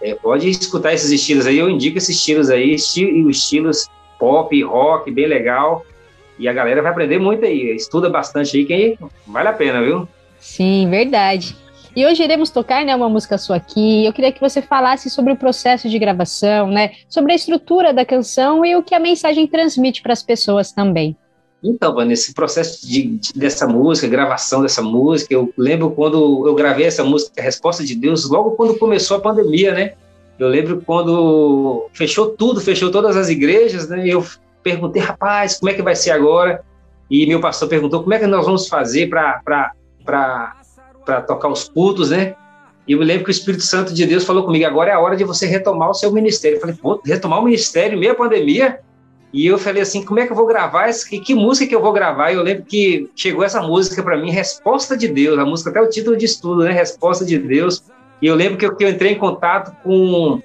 [0.00, 5.10] É, pode escutar esses estilos aí, eu indico esses estilos aí, esti estilos pop, rock,
[5.10, 5.84] bem legal
[6.42, 7.76] e a galera vai aprender muito aí.
[7.76, 10.08] Estuda bastante aí, que vale a pena, viu?
[10.40, 11.56] Sim, verdade.
[11.94, 14.04] E hoje iremos tocar né, uma música sua aqui.
[14.04, 16.92] Eu queria que você falasse sobre o processo de gravação, né?
[17.08, 21.16] Sobre a estrutura da canção e o que a mensagem transmite para as pessoas também.
[21.62, 26.54] Então, Vanessa, esse processo de, de, dessa música, gravação dessa música, eu lembro quando eu
[26.56, 29.92] gravei essa música, Resposta de Deus, logo quando começou a pandemia, né?
[30.40, 34.08] Eu lembro quando fechou tudo, fechou todas as igrejas, né?
[34.08, 34.24] Eu
[34.62, 36.62] perguntei, rapaz, como é que vai ser agora?
[37.10, 40.54] E meu pastor perguntou, como é que nós vamos fazer para
[41.26, 42.34] tocar os cultos, né?
[42.86, 45.00] E eu me lembro que o Espírito Santo de Deus falou comigo, agora é a
[45.00, 46.56] hora de você retomar o seu ministério.
[46.56, 48.80] Eu falei, pô, retomar o ministério meio pandemia?
[49.32, 50.90] E eu falei assim, como é que eu vou gravar?
[51.08, 52.32] Que, que música que eu vou gravar?
[52.32, 55.80] E eu lembro que chegou essa música para mim, Resposta de Deus, a música até
[55.80, 56.72] o título de estudo, né?
[56.72, 57.82] Resposta de Deus.
[58.20, 60.42] E eu lembro que eu, que eu entrei em contato com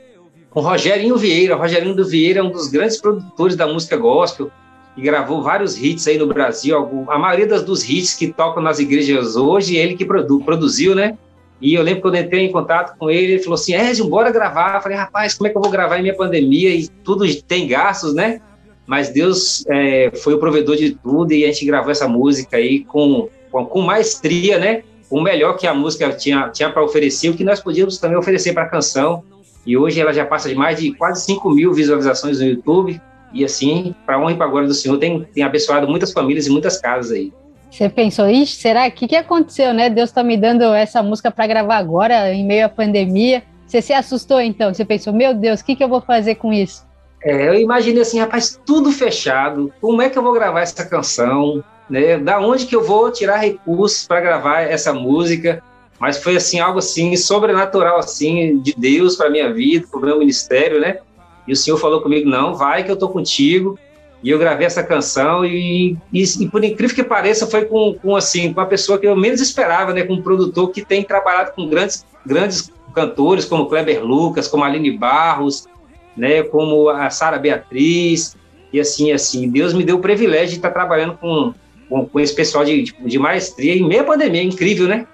[0.57, 1.55] com Rogerinho Vieira.
[1.55, 4.49] Rogerinho do Vieira é um dos grandes produtores da música gospel
[4.97, 6.75] e gravou vários hits aí no Brasil.
[7.07, 11.15] A maioria das, dos hits que tocam nas igrejas hoje, ele que produ, produziu, né?
[11.61, 14.31] E eu lembro quando eu entrei em contato com ele, ele falou assim: Ézio, bora
[14.31, 14.77] gravar.
[14.77, 16.71] Eu falei, rapaz, como é que eu vou gravar em minha pandemia?
[16.71, 18.41] E tudo tem gastos, né?
[18.87, 22.83] Mas Deus é, foi o provedor de tudo e a gente gravou essa música aí
[22.83, 24.81] com, com, com maestria, né?
[25.07, 28.53] O melhor que a música tinha, tinha para oferecer, o que nós podíamos também oferecer
[28.53, 29.23] para a canção.
[29.67, 33.01] E hoje ela já passa de mais de quase 5 mil visualizações no YouTube.
[33.33, 36.49] E assim, para honra e para glória do Senhor, tem, tem abençoado muitas famílias e
[36.49, 37.33] muitas casas aí.
[37.69, 39.89] Você pensou, ixi, será que que aconteceu, né?
[39.89, 43.43] Deus está me dando essa música para gravar agora, em meio à pandemia.
[43.67, 44.73] Você se assustou então?
[44.73, 46.87] Você pensou, meu Deus, o que, que eu vou fazer com isso?
[47.21, 49.73] É, eu imaginei assim, rapaz, tudo fechado.
[49.81, 51.61] Como é que eu vou gravar essa canção?
[51.89, 52.17] Né?
[52.17, 55.61] Da onde que eu vou tirar recursos para gravar essa música?
[55.99, 60.19] Mas foi assim algo assim sobrenatural assim de Deus para minha vida, para o meu
[60.19, 60.99] ministério, né?
[61.47, 63.79] E o Senhor falou comigo, não, vai que eu tô contigo.
[64.23, 68.15] E eu gravei essa canção e, e, e por incrível que pareça foi com, com
[68.15, 70.03] assim com uma pessoa que eu menos esperava, né?
[70.03, 74.97] Com um produtor que tem trabalhado com grandes grandes cantores como Kleber Lucas, como Aline
[74.97, 75.67] Barros,
[76.15, 76.41] né?
[76.43, 78.35] Como a Sara Beatriz
[78.73, 81.53] e assim assim Deus me deu o privilégio de estar trabalhando com
[81.87, 85.07] com, com esse pessoal de, de, maestria em meia pandemia, incrível, né?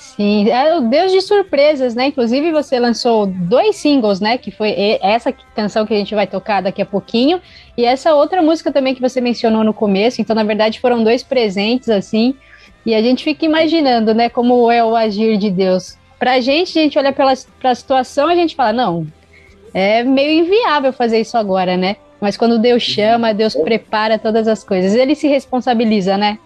[0.00, 2.06] Sim, é o Deus de surpresas, né?
[2.06, 4.38] Inclusive você lançou dois singles, né?
[4.38, 7.38] Que foi essa canção que a gente vai tocar daqui a pouquinho
[7.76, 10.22] e essa outra música também que você mencionou no começo.
[10.22, 12.34] Então, na verdade, foram dois presentes assim.
[12.84, 14.30] E a gente fica imaginando, né?
[14.30, 15.98] Como é o agir de Deus.
[16.18, 19.06] Pra gente, a gente olha pela, pra situação, a gente fala, não,
[19.74, 21.96] é meio inviável fazer isso agora, né?
[22.18, 24.94] Mas quando Deus chama, Deus prepara todas as coisas.
[24.94, 26.38] Ele se responsabiliza, né?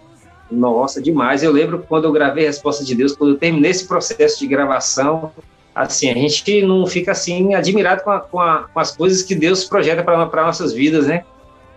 [0.49, 1.43] Nossa, demais.
[1.43, 5.31] Eu lembro quando eu gravei Resposta de Deus, quando eu terminei esse processo de gravação,
[5.73, 9.33] assim, a gente não fica assim admirado com, a, com, a, com as coisas que
[9.33, 11.23] Deus projeta para nossas vidas, né?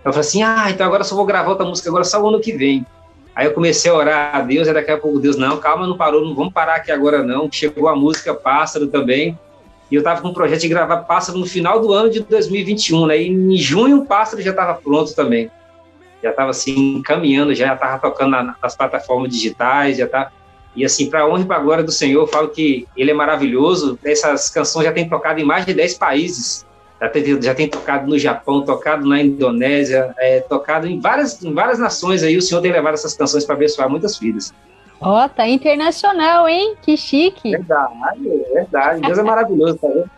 [0.04, 2.40] Eu falei assim, ah, então agora só vou gravar outra música agora só o ano
[2.40, 2.86] que vem.
[3.34, 5.96] Aí eu comecei a orar a Deus, e daqui a pouco Deus, não, calma, não
[5.96, 7.50] parou, não vamos parar aqui agora não.
[7.50, 9.38] Chegou a música Pássaro também,
[9.90, 13.06] e eu estava com um projeto de gravar Pássaro no final do ano de 2021,
[13.06, 13.22] né?
[13.22, 15.50] E em junho o Pássaro já estava pronto também
[16.22, 20.30] já estava assim caminhando, já estava tocando na, nas plataformas digitais, já tá
[20.74, 23.98] e assim para honra e para glória do Senhor, eu falo que Ele é maravilhoso.
[24.04, 26.64] Essas canções já têm tocado em mais de 10 países,
[27.00, 31.52] já tem, já tem tocado no Japão, tocado na Indonésia, é, tocado em várias em
[31.52, 32.36] várias nações aí.
[32.36, 34.52] O Senhor tem levado essas canções para abençoar muitas vidas.
[35.00, 36.74] Ó, oh, tá internacional, hein?
[36.82, 37.50] Que chique.
[37.50, 38.20] Verdade,
[38.52, 39.00] verdade.
[39.00, 40.10] Deus é maravilhoso, tá vendo?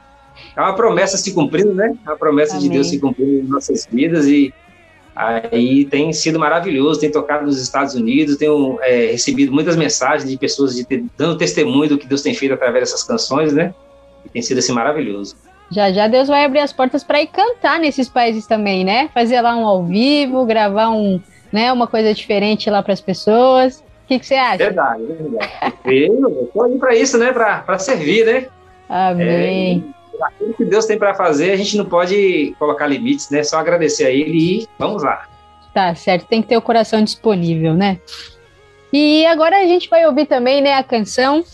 [0.56, 1.94] É uma promessa se cumprindo, né?
[2.06, 2.68] É uma promessa Amém.
[2.68, 4.52] de Deus se cumprindo em nossas vidas e
[5.20, 7.00] aí tem sido maravilhoso.
[7.00, 11.36] Tem tocado nos Estados Unidos, tenho é, recebido muitas mensagens de pessoas de ter, dando
[11.36, 13.74] testemunho do que Deus tem feito através dessas canções, né?
[14.24, 15.36] E tem sido assim maravilhoso.
[15.70, 19.08] Já já Deus vai abrir as portas para ir cantar nesses países também, né?
[19.14, 21.20] Fazer lá um ao vivo, gravar um,
[21.52, 23.78] né, uma coisa diferente lá para as pessoas.
[23.78, 24.56] O que, que você acha?
[24.56, 25.74] Verdade, verdade.
[25.84, 27.32] Eu estou aí para isso, né?
[27.32, 28.46] Para servir, né?
[28.88, 29.84] Amém.
[29.96, 33.42] É, aquilo que Deus tem para fazer, a gente não pode colocar limites, né?
[33.42, 35.28] Só agradecer a Ele e vamos lá.
[35.72, 37.98] Tá certo, tem que ter o coração disponível, né?
[38.92, 41.44] E agora a gente vai ouvir também, né, a canção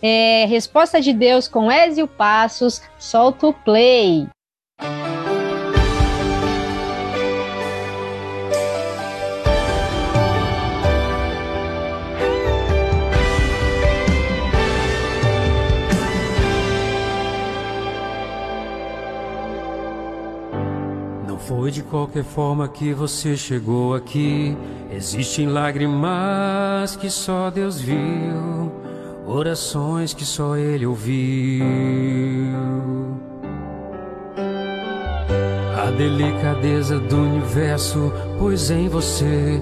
[0.00, 4.28] é, Resposta de Deus com Ezio Passos, solta o play.
[21.46, 24.56] Foi de qualquer forma que você chegou aqui.
[24.90, 28.84] Existem lágrimas que só Deus viu
[29.26, 31.64] orações que só Ele ouviu.
[35.76, 39.60] A delicadeza do universo, pois em você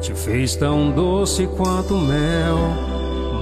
[0.00, 2.58] te fez tão doce quanto mel.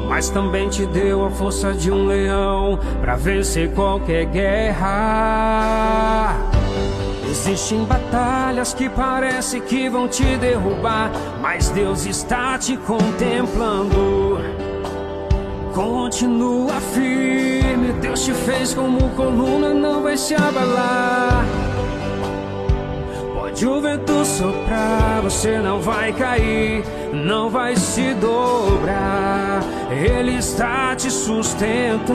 [0.09, 4.91] Mas também te deu a força de um leão para vencer qualquer guerra.
[7.31, 14.39] Existem batalhas que parece que vão te derrubar, mas Deus está te contemplando.
[15.73, 21.45] Continua firme, Deus te fez como coluna, não vai se abalar.
[23.33, 29.63] Pode o vento soprar, você não vai cair, não vai se dobrar.
[29.89, 32.11] Ele está te sustentando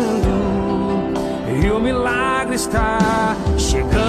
[1.64, 2.98] e o milagre está
[3.58, 4.05] chegando.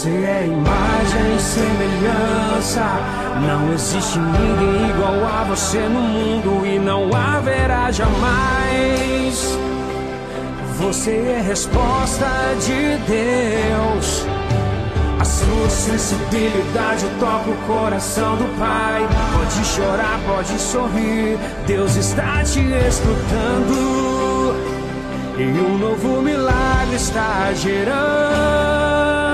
[0.00, 2.86] Você é imagem e semelhança.
[3.46, 9.58] Não existe ninguém igual a você no mundo e não haverá jamais.
[10.78, 12.26] Você é resposta
[12.64, 14.24] de Deus.
[15.20, 19.06] A sua sensibilidade toca o coração do Pai.
[19.34, 21.38] Pode chorar, pode sorrir.
[21.66, 24.56] Deus está te escutando.
[25.36, 29.29] E um novo milagre está gerando.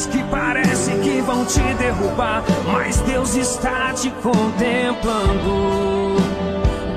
[0.00, 2.42] Batalhas que parece que vão te derrubar,
[2.72, 6.16] mas Deus está te contemplando.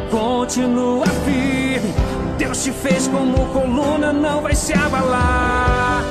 [0.10, 1.94] Continua firme,
[2.38, 6.04] Deus te fez como coluna, não vai se abalar.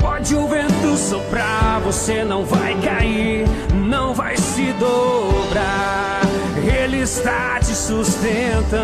[0.00, 6.20] Pode o vento soprar, você não vai cair, não vai se dobrar.
[6.56, 8.78] Ele está te sustentando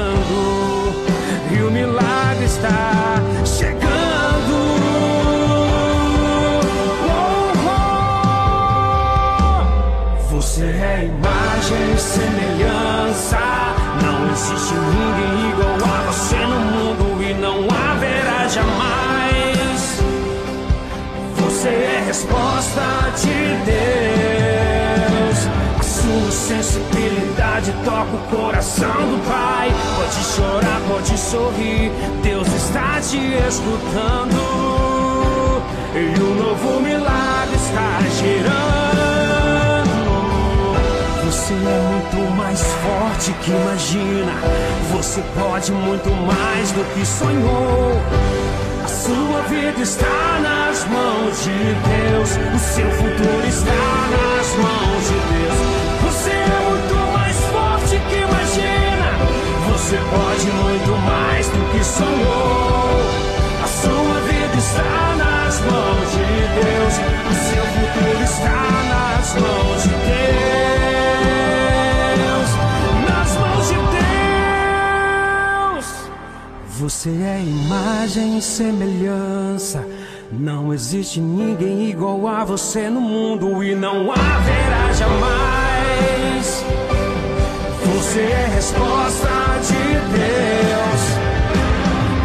[1.57, 3.84] e o milagre está chegando.
[10.65, 13.39] Você é imagem e semelhança.
[14.03, 20.01] Não existe ninguém igual a você no mundo e não haverá jamais.
[21.37, 22.81] Você é resposta
[23.15, 25.39] de Deus.
[25.79, 29.71] A sua sensibilidade toca o coração do Pai.
[29.97, 31.93] Pode chorar, pode sorrir.
[32.23, 34.41] Deus está te escutando.
[35.95, 38.84] E um novo milagre está gerando.
[41.45, 44.33] Você é muito mais forte que imagina.
[44.93, 48.01] Você pode muito mais do que sonhou.
[48.83, 52.31] A sua vida está nas mãos de Deus.
[52.31, 53.85] O seu futuro está
[54.15, 55.59] nas mãos de Deus.
[56.05, 59.11] Você é muito mais forte que imagina.
[59.71, 63.01] Você pode muito mais do que sonhou.
[63.63, 66.25] A sua vida está nas mãos de
[66.65, 66.95] Deus.
[67.29, 68.49] O seu futuro está
[68.89, 69.64] nas mãos
[76.79, 79.87] Você é imagem e semelhança.
[80.33, 86.65] Não existe ninguém igual a você no mundo e não haverá jamais.
[87.85, 89.29] Você é resposta
[89.69, 89.85] de
[90.19, 91.03] Deus.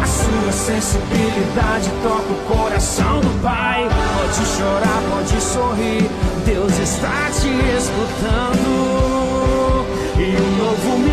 [0.02, 3.88] A sua sensibilidade toca o coração do Pai.
[3.88, 6.10] Pode chorar, pode sorrir.
[6.44, 8.70] Deus está te escutando
[10.18, 11.09] e um novo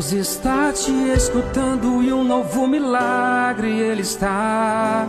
[0.00, 5.06] Deus está te escutando e um novo milagre Ele está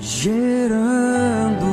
[0.00, 1.66] gerando.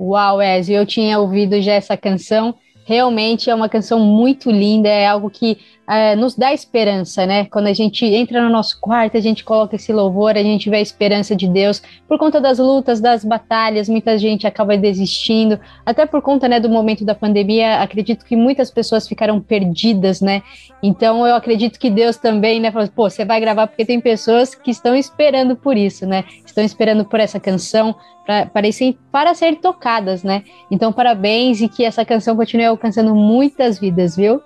[0.00, 2.56] Uau, Ezio, eu tinha ouvido já essa canção.
[2.84, 7.44] Realmente é uma canção muito linda, é algo que é, nos dá esperança, né?
[7.46, 10.76] Quando a gente entra no nosso quarto, a gente coloca esse louvor, a gente vê
[10.76, 11.82] a esperança de Deus.
[12.08, 15.58] Por conta das lutas, das batalhas, muita gente acaba desistindo.
[15.84, 20.42] Até por conta né, do momento da pandemia, acredito que muitas pessoas ficaram perdidas, né?
[20.82, 22.70] Então eu acredito que Deus também, né?
[22.70, 26.24] Falou, pô, você vai gravar porque tem pessoas que estão esperando por isso, né?
[26.54, 30.44] Estão esperando por essa canção para, ser tocadas, né?
[30.70, 34.40] Então, parabéns e que essa canção continue alcançando muitas vidas, viu?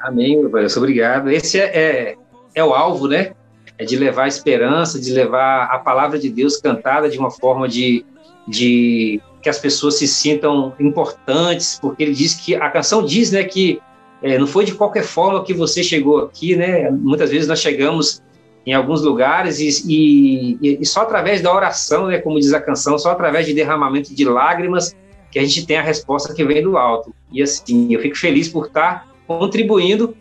[0.00, 0.64] Amém, meu pai.
[0.76, 1.28] Obrigado.
[1.28, 2.16] Esse é, é,
[2.54, 3.32] é, o alvo, né?
[3.76, 7.68] É de levar a esperança, de levar a palavra de Deus cantada de uma forma
[7.68, 8.06] de,
[8.46, 13.42] de que as pessoas se sintam importantes, porque ele diz que a canção diz, né,
[13.42, 13.82] que
[14.22, 16.88] é, não foi de qualquer forma que você chegou aqui, né?
[16.92, 18.22] Muitas vezes nós chegamos
[18.66, 22.98] em alguns lugares e, e, e, só através da oração, né, como diz a canção,
[22.98, 24.94] só através de derramamento de lágrimas
[25.30, 27.14] que a gente tem a resposta que vem do alto.
[27.30, 30.16] E assim, eu fico feliz por estar contribuindo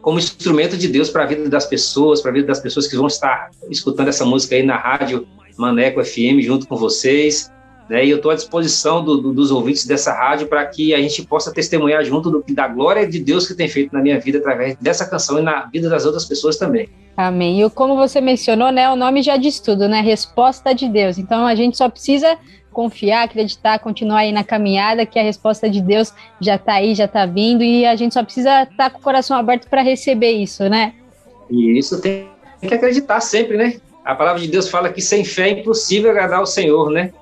[0.00, 2.96] como instrumento de Deus para a vida das pessoas, para a vida das pessoas que
[2.96, 5.26] vão estar escutando essa música aí na rádio
[5.56, 7.50] Maneco FM junto com vocês.
[7.88, 8.04] Né?
[8.04, 11.24] E eu estou à disposição do, do, dos ouvintes dessa rádio para que a gente
[11.24, 14.76] possa testemunhar junto do, da glória de Deus que tem feito na minha vida através
[14.76, 16.88] dessa canção e na vida das outras pessoas também.
[17.16, 17.62] Amém.
[17.62, 20.00] E como você mencionou, né, o nome já diz tudo, né?
[20.00, 21.18] Resposta de Deus.
[21.18, 22.38] Então a gente só precisa
[22.70, 27.06] confiar, acreditar, continuar aí na caminhada, que a resposta de Deus já está aí, já
[27.06, 30.30] está vindo, e a gente só precisa estar tá com o coração aberto para receber
[30.30, 30.94] isso, né?
[31.50, 32.28] E isso tem
[32.60, 33.80] que acreditar sempre, né?
[34.04, 37.12] A palavra de Deus fala que sem fé é impossível agradar ao Senhor, né?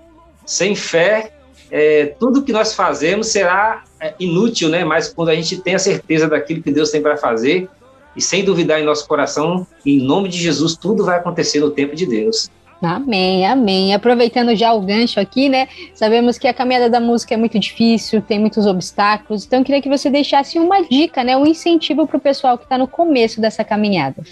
[0.47, 1.33] Sem fé,
[1.71, 4.85] é, tudo que nós fazemos será é, inútil, né?
[4.85, 7.69] Mas quando a gente tem a certeza daquilo que Deus tem para fazer,
[8.17, 11.95] e sem duvidar em nosso coração, em nome de Jesus, tudo vai acontecer no tempo
[11.95, 12.49] de Deus.
[12.83, 13.95] Amém, amém.
[13.95, 15.67] Aproveitando já o gancho aqui, né?
[15.95, 19.81] Sabemos que a caminhada da música é muito difícil, tem muitos obstáculos, então eu queria
[19.81, 21.37] que você deixasse uma dica, né?
[21.37, 24.23] Um incentivo para o pessoal que está no começo dessa caminhada.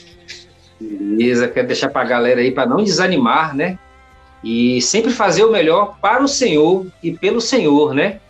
[0.79, 3.79] Beleza, quero deixar para a galera aí para não desanimar, né?
[4.45, 8.21] E sempre fazer o melhor para o Senhor e pelo Senhor, né?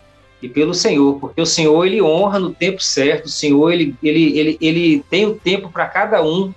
[0.40, 4.38] E pelo Senhor, porque o Senhor ele honra no tempo certo, o Senhor ele, ele,
[4.38, 6.52] ele, ele tem o tempo para cada um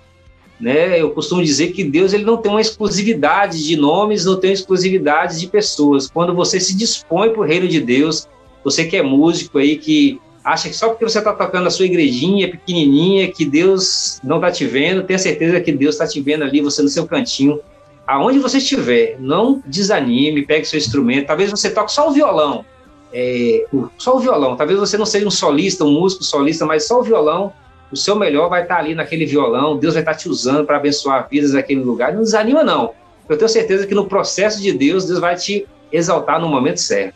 [0.60, 1.00] né?
[1.00, 5.38] Eu costumo dizer que Deus ele não tem uma exclusividade de nomes, não tem exclusividade
[5.38, 6.10] de pessoas.
[6.10, 8.26] Quando você se dispõe para o reino de Deus,
[8.64, 11.86] você que é músico aí, que acha que só porque você está tocando a sua
[11.86, 16.42] igrejinha pequenininha, que Deus não está te vendo, tenha certeza que Deus está te vendo
[16.42, 17.60] ali, você no seu cantinho.
[18.08, 21.26] Aonde você estiver, não desanime, pegue seu instrumento.
[21.26, 22.64] Talvez você toque só o violão,
[23.12, 23.66] é,
[23.98, 24.56] só o violão.
[24.56, 27.52] Talvez você não seja um solista, um músico solista, mas só o violão
[27.92, 31.28] o seu melhor vai estar ali naquele violão, Deus vai estar te usando para abençoar
[31.30, 32.14] vidas naquele lugar.
[32.14, 32.94] Não desanima, não.
[33.28, 37.14] Eu tenho certeza que no processo de Deus, Deus vai te exaltar no momento certo.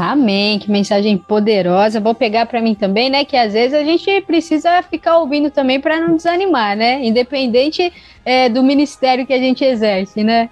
[0.00, 2.00] Amém, que mensagem poderosa.
[2.00, 3.24] Vou pegar para mim também, né?
[3.24, 7.04] Que às vezes a gente precisa ficar ouvindo também para não desanimar, né?
[7.04, 7.92] Independente
[8.24, 10.48] é, do ministério que a gente exerce, né?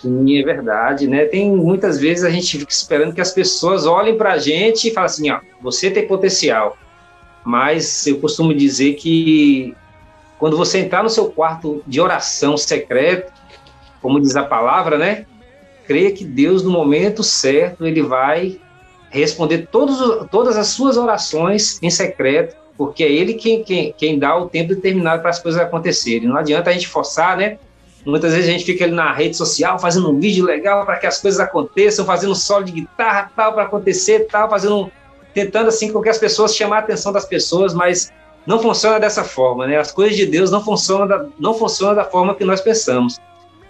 [0.00, 1.24] Sim, é verdade, né?
[1.24, 4.90] Tem muitas vezes a gente fica esperando que as pessoas olhem para a gente e
[4.92, 6.76] falem assim: ó, você tem potencial
[7.44, 9.76] mas eu costumo dizer que
[10.38, 13.30] quando você entrar no seu quarto de oração secreto,
[14.00, 15.26] como diz a palavra, né?
[15.86, 18.58] Creia que Deus, no momento certo, ele vai
[19.18, 24.36] responder todos, todas as suas orações em secreto, porque é Ele quem, quem, quem dá
[24.36, 26.28] o tempo determinado para as coisas acontecerem.
[26.28, 27.58] Não adianta a gente forçar, né?
[28.04, 31.06] Muitas vezes a gente fica ali na rede social fazendo um vídeo legal para que
[31.06, 34.90] as coisas aconteçam, fazendo um solo de guitarra tal para acontecer, tal, fazendo
[35.32, 38.12] tentando assim com que as pessoas chamar a atenção das pessoas, mas
[38.46, 39.78] não funciona dessa forma, né?
[39.78, 43.18] As coisas de Deus não funcionam da, não funcionam da forma que nós pensamos.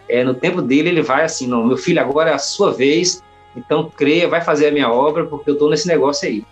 [0.09, 3.22] É, no tempo dele ele vai assim, não, meu filho, agora é a sua vez,
[3.57, 6.45] então creia, vai fazer a minha obra, porque eu estou nesse negócio aí.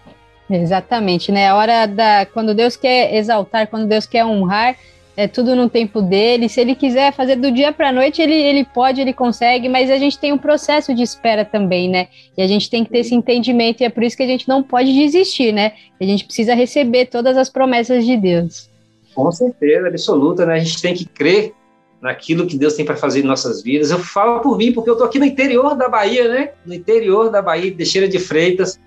[0.50, 1.48] Exatamente, né?
[1.48, 4.76] A hora da quando Deus quer exaltar, quando Deus quer honrar,
[5.16, 6.48] é tudo no tempo dele.
[6.48, 9.98] Se ele quiser fazer do dia para noite, ele, ele pode, ele consegue, mas a
[9.98, 12.08] gente tem um processo de espera também, né?
[12.36, 14.48] E a gente tem que ter esse entendimento, e é por isso que a gente
[14.48, 15.72] não pode desistir, né?
[16.00, 18.70] A gente precisa receber todas as promessas de Deus.
[19.14, 20.54] Com certeza, absoluta, né?
[20.54, 21.54] A gente tem que crer
[22.02, 23.92] naquilo que Deus tem para fazer em nossas vidas.
[23.92, 26.50] Eu falo por mim, porque eu estou aqui no interior da Bahia, né?
[26.66, 28.78] No interior da Bahia, Teixeira de Freitas,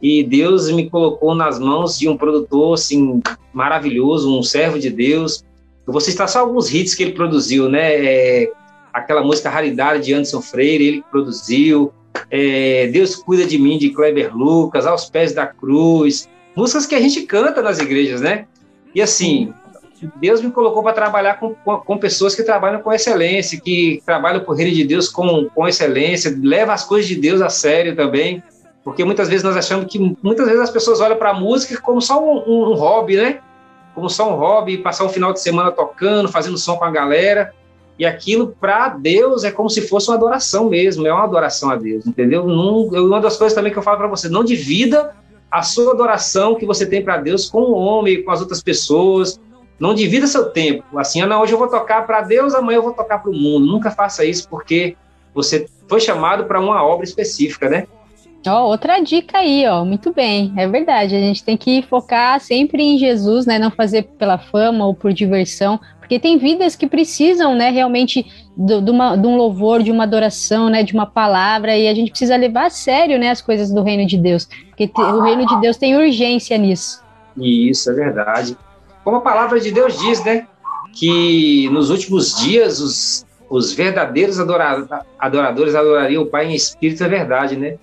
[0.00, 3.20] e Deus me colocou nas mãos de um produtor, assim,
[3.52, 5.44] maravilhoso, um servo de Deus.
[5.86, 7.94] Eu vou citar só alguns hits que ele produziu, né?
[7.94, 8.52] É,
[8.92, 11.92] aquela música Raridade de Anderson Freire, ele produziu.
[12.30, 16.28] É, Deus cuida de mim, de Kleber Lucas, Aos Pés da Cruz.
[16.56, 18.46] Músicas que a gente canta nas igrejas, né?
[18.94, 19.52] E assim,
[20.16, 24.40] Deus me colocou para trabalhar com, com, com, pessoas que trabalham com excelência, que trabalham
[24.40, 28.42] por reino de Deus com, com excelência, leva as coisas de Deus a sério também,
[28.84, 32.00] porque muitas vezes nós achamos que muitas vezes as pessoas olham para a música como
[32.00, 33.40] só um, um, um, hobby, né?
[33.94, 37.52] Como só um hobby, passar um final de semana tocando, fazendo som com a galera,
[37.98, 41.76] e aquilo para Deus é como se fosse uma adoração mesmo, é uma adoração a
[41.76, 42.46] Deus, entendeu?
[42.46, 45.14] Não, uma das coisas também que eu falo para você, não divida
[45.50, 49.38] a sua adoração que você tem para Deus com o homem, com as outras pessoas,
[49.78, 50.98] não divida seu tempo.
[50.98, 53.34] Assim, ah, não, hoje eu vou tocar para Deus, amanhã eu vou tocar para o
[53.34, 53.66] mundo.
[53.66, 54.96] Nunca faça isso porque
[55.34, 57.86] você foi chamado para uma obra específica, né?
[58.46, 61.14] Ó, oh, outra dica aí, ó, muito bem, é verdade.
[61.14, 63.56] A gente tem que focar sempre em Jesus, né?
[63.58, 65.78] Não fazer pela fama ou por diversão,
[66.12, 70.02] porque tem vidas que precisam, né, realmente do, de, uma, de um louvor, de uma
[70.02, 73.72] adoração, né, de uma palavra, e a gente precisa levar a sério, né, as coisas
[73.72, 77.02] do reino de Deus, porque te, o reino de Deus tem urgência nisso.
[77.36, 78.58] Isso é verdade.
[79.04, 80.46] Como a palavra de Deus diz, né?
[80.92, 87.56] Que nos últimos dias os, os verdadeiros adoradores adorariam o Pai em espírito e verdade,
[87.56, 87.76] né?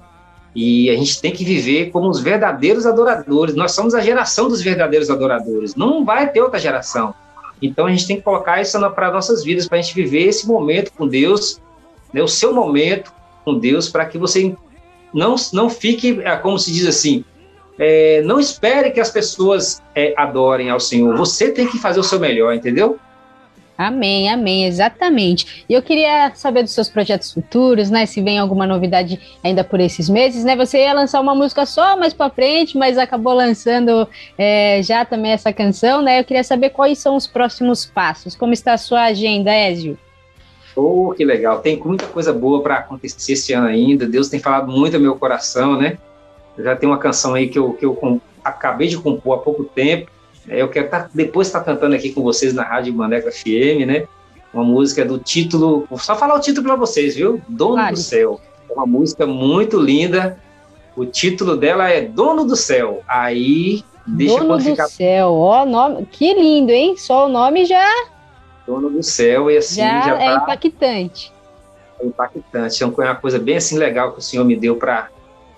[0.55, 3.55] E a gente tem que viver como os verdadeiros adoradores.
[3.55, 5.75] Nós somos a geração dos verdadeiros adoradores.
[5.75, 7.13] Não vai ter outra geração.
[7.61, 10.47] Então a gente tem que colocar isso para nossas vidas, para a gente viver esse
[10.47, 11.61] momento com Deus,
[12.13, 13.11] né, o seu momento
[13.43, 14.55] com Deus, para que você
[15.13, 17.23] não, não fique, é, como se diz assim,
[17.79, 21.15] é, não espere que as pessoas é, adorem ao Senhor.
[21.15, 22.99] Você tem que fazer o seu melhor, entendeu?
[23.77, 25.63] Amém, amém, exatamente.
[25.69, 28.05] E eu queria saber dos seus projetos futuros, né?
[28.05, 30.53] Se vem alguma novidade ainda por esses meses, né?
[30.57, 34.05] Você ia lançar uma música só mais para frente, mas acabou lançando
[34.37, 36.19] é, já também essa canção, né?
[36.19, 38.35] Eu queria saber quais são os próximos passos.
[38.35, 39.97] Como está a sua agenda, Ézio?
[40.75, 41.59] Oh, que legal.
[41.59, 44.05] Tem muita coisa boa para acontecer esse ano ainda.
[44.05, 45.97] Deus tem falado muito ao meu coração, né?
[46.63, 50.11] Já tenho uma canção aí que eu, que eu acabei de compor há pouco tempo.
[50.47, 53.85] É, eu quero tá, depois estar tá cantando aqui com vocês na Rádio Maneco FM,
[53.85, 54.07] né?
[54.53, 55.85] Uma música do título.
[55.89, 57.41] Vou só falar o título para vocês, viu?
[57.47, 57.93] Dono vale.
[57.93, 58.41] do Céu.
[58.69, 60.39] É uma música muito linda.
[60.95, 63.03] O título dela é Dono do Céu.
[63.07, 66.97] Aí deixa Dono do Céu, ó, nome, que lindo, hein?
[66.97, 67.87] Só o nome já.
[68.65, 70.35] Dono do Céu, e assim já, já é tá...
[70.43, 71.33] impactante.
[71.99, 72.83] É impactante.
[72.83, 75.09] É uma coisa bem assim legal que o Senhor me deu para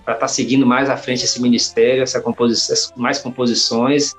[0.03, 4.13] para estar tá seguindo mais à frente esse ministério, essa composição, mais composições.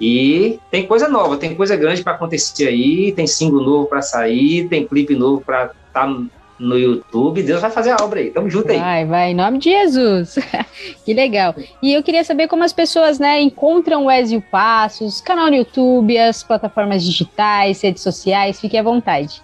[0.00, 4.68] E tem coisa nova, tem coisa grande para acontecer aí, tem single novo para sair,
[4.68, 6.22] tem clipe novo para estar tá
[6.58, 7.42] no YouTube.
[7.42, 8.30] Deus vai fazer a obra aí.
[8.30, 8.78] Tamo junto aí.
[8.78, 10.38] Vai, vai, em nome de Jesus.
[11.04, 11.54] que legal.
[11.82, 16.16] E eu queria saber como as pessoas, né, encontram o Ezio Passos, canal no YouTube,
[16.16, 18.60] as plataformas digitais, redes sociais.
[18.60, 19.42] Fique à vontade.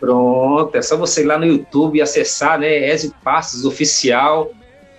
[0.00, 4.50] Pronto, é só você ir lá no YouTube e acessar, né, Ezio Passos Oficial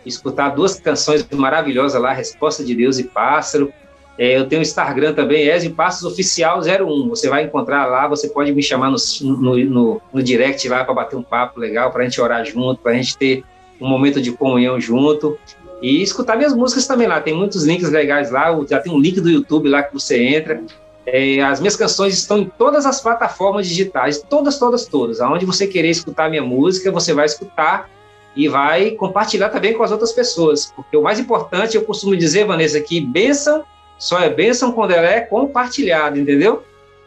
[0.05, 3.71] escutar duas canções maravilhosas lá, Resposta de Deus e Pássaro.
[4.17, 7.09] É, eu tenho o Instagram também, Ezio Passos Oficial 01.
[7.09, 10.93] Você vai encontrar lá, você pode me chamar no, no, no, no direct lá para
[10.93, 13.43] bater um papo legal, para a gente orar junto, para a gente ter
[13.79, 15.37] um momento de comunhão junto.
[15.81, 17.19] E escutar minhas músicas também lá.
[17.19, 20.63] Tem muitos links legais lá, já tem um link do YouTube lá que você entra.
[21.05, 25.19] É, as minhas canções estão em todas as plataformas digitais, todas, todas, todas.
[25.19, 27.89] Aonde você querer escutar minha música, você vai escutar
[28.35, 30.71] e vai compartilhar também com as outras pessoas.
[30.75, 33.63] Porque o mais importante, eu costumo dizer, Vanessa, que bênção
[33.97, 36.63] só é bênção quando ela é compartilhada, entendeu?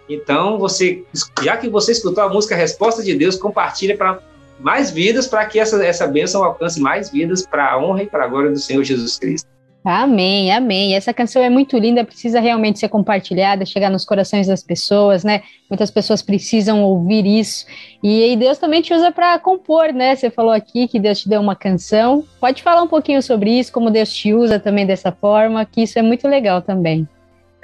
[0.09, 1.05] Então, você,
[1.43, 4.21] já que você escutou a música Resposta de Deus, compartilha para
[4.59, 8.25] mais vidas, para que essa, essa bênção alcance mais vidas para a honra e para
[8.25, 9.58] a glória do Senhor Jesus Cristo.
[9.85, 10.95] Amém, amém.
[10.95, 15.43] Essa canção é muito linda, precisa realmente ser compartilhada, chegar nos corações das pessoas, né?
[15.71, 17.65] Muitas pessoas precisam ouvir isso.
[18.03, 20.15] E, e Deus também te usa para compor, né?
[20.15, 22.25] Você falou aqui que Deus te deu uma canção.
[22.41, 25.99] Pode falar um pouquinho sobre isso, como Deus te usa também dessa forma, que isso
[25.99, 27.09] é muito legal também.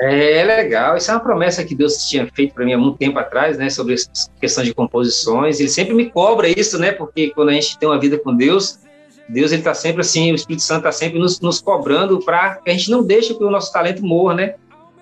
[0.01, 2.99] É, é legal, isso é uma promessa que Deus tinha feito para mim há muito
[2.99, 3.95] tempo atrás, né, sobre
[4.41, 5.61] questão de composições.
[5.61, 8.81] Ele sempre me cobra isso, né, porque quando a gente tem uma vida com Deus,
[9.28, 12.70] Deus ele está sempre assim, o Espírito Santo está sempre nos, nos cobrando para que
[12.70, 14.55] a gente não deixe que o nosso talento morra, né?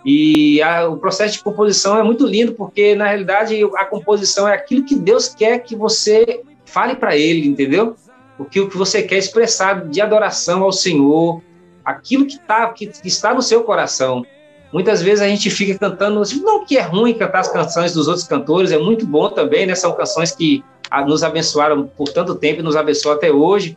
[0.04, 4.54] E a, o processo de composição é muito lindo, porque na realidade a composição é
[4.54, 7.96] aquilo que Deus quer que você fale para Ele, entendeu?
[8.38, 11.42] O que, o que você quer expressar de adoração ao Senhor,
[11.84, 14.24] aquilo que, tá, que, que está no seu coração.
[14.72, 18.26] Muitas vezes a gente fica cantando, não que é ruim cantar as canções dos outros
[18.26, 19.74] cantores, é muito bom também, né?
[19.74, 20.64] São canções que
[21.06, 23.76] nos abençoaram por tanto tempo e nos abençoam até hoje.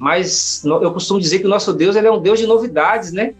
[0.00, 3.34] Mas eu costumo dizer que o nosso Deus ele é um Deus de novidades, né?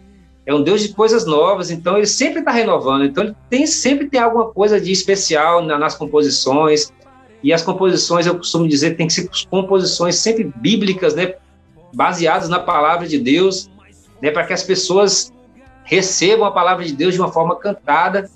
[0.45, 3.03] É um Deus de coisas novas, então ele sempre está renovando.
[3.03, 6.93] Então ele tem sempre tem alguma coisa de especial na, nas composições.
[7.41, 11.33] E as composições, eu costumo dizer, tem que ser composições sempre bíblicas, né?
[11.95, 13.67] Baseadas na palavra de Deus,
[14.21, 14.29] né?
[14.29, 15.33] Para que as pessoas
[15.83, 18.29] recebam a palavra de Deus de uma forma cantada.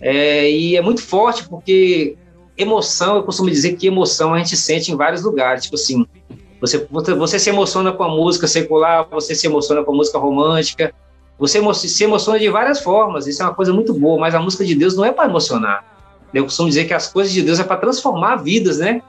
[0.00, 2.16] É, e é muito forte porque
[2.56, 5.64] emoção, eu costumo dizer que emoção a gente sente em vários lugares.
[5.64, 6.06] Tipo assim,
[6.64, 10.94] você, você se emociona com a música secular, você se emociona com a música romântica,
[11.38, 13.26] você se emociona de várias formas.
[13.26, 15.84] Isso é uma coisa muito boa, mas a música de Deus não é para emocionar.
[16.32, 19.02] Eu costumo dizer que as coisas de Deus é para transformar vidas, né?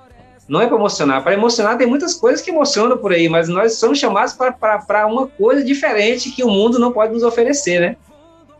[0.48, 1.23] Não é para emocionar.
[1.23, 5.26] Para emocionar tem muitas coisas que emocionam por aí, mas nós somos chamados para uma
[5.27, 7.95] coisa diferente que o mundo não pode nos oferecer, né?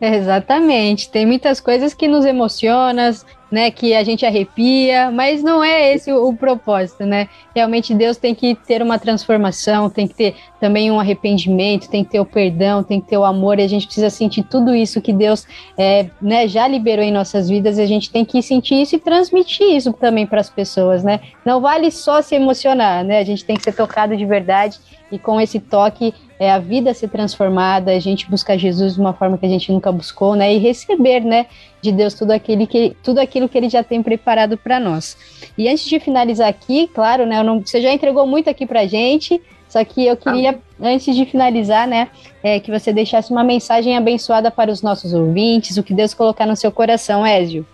[0.00, 1.10] Exatamente.
[1.10, 3.12] Tem muitas coisas que nos emocionam,
[3.50, 7.28] né, que a gente arrepia, mas não é esse o, o, propósito, né?
[7.54, 12.10] Realmente Deus tem que ter uma transformação, tem que ter também um arrependimento, tem que
[12.10, 15.00] ter o perdão, tem que ter o amor, e a gente precisa sentir tudo isso
[15.00, 15.46] que Deus
[15.78, 18.98] é, né, já liberou em nossas vidas, e a gente tem que sentir isso e
[18.98, 21.20] transmitir isso também para as pessoas, né?
[21.44, 23.20] Não vale só se emocionar, né?
[23.20, 24.78] A gente tem que ser tocado de verdade
[25.10, 29.12] e com esse toque é a vida ser transformada, a gente buscar Jesus de uma
[29.12, 30.52] forma que a gente nunca buscou, né?
[30.54, 31.46] E receber, né,
[31.86, 35.16] de Deus tudo aquilo que, tudo aquilo que Ele já tem preparado para nós.
[35.56, 39.40] E antes de finalizar aqui, claro, né, não, você já entregou muito aqui para gente,
[39.68, 42.08] só que eu queria, antes de finalizar, né,
[42.42, 46.46] é, que você deixasse uma mensagem abençoada para os nossos ouvintes, o que Deus colocar
[46.46, 47.66] no seu coração, Ézio.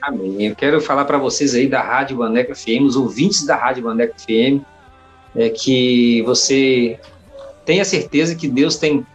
[0.00, 0.46] Amém.
[0.46, 4.14] Eu quero falar para vocês aí da Rádio Bandeca FM, os ouvintes da Rádio Bandeca
[4.18, 4.60] FM,
[5.34, 6.98] é que você
[7.64, 9.06] tenha certeza que Deus tem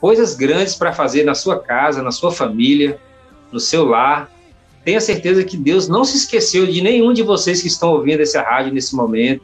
[0.00, 2.98] coisas grandes para fazer na sua casa, na sua família,
[3.52, 4.30] no seu lar.
[4.84, 8.40] Tenha certeza que Deus não se esqueceu de nenhum de vocês que estão ouvindo essa
[8.42, 9.42] rádio nesse momento.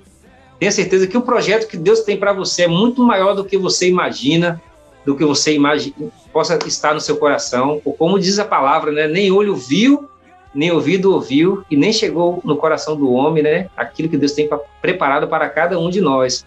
[0.59, 3.59] Tenha certeza que o projeto que Deus tem para você é muito maior do que
[3.59, 4.63] você imagina,
[5.05, 5.97] do que você imagina,
[6.33, 7.81] possa estar no seu coração.
[7.85, 9.09] Ou como diz a palavra, né?
[9.09, 10.09] Nem olho viu,
[10.55, 13.69] nem ouvido ouviu e nem chegou no coração do homem, né?
[13.77, 14.49] Aquilo que Deus tem
[14.81, 16.47] preparado para cada um de nós.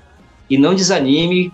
[0.50, 1.52] E não desanime,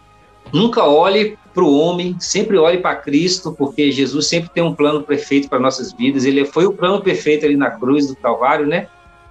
[0.54, 5.04] nunca olhe para o homem, sempre olhe para Cristo, porque Jesus sempre tem um plano
[5.04, 6.26] perfeito para nossas vidas.
[6.26, 8.88] Ele foi o plano perfeito ali na cruz do Calvário, né?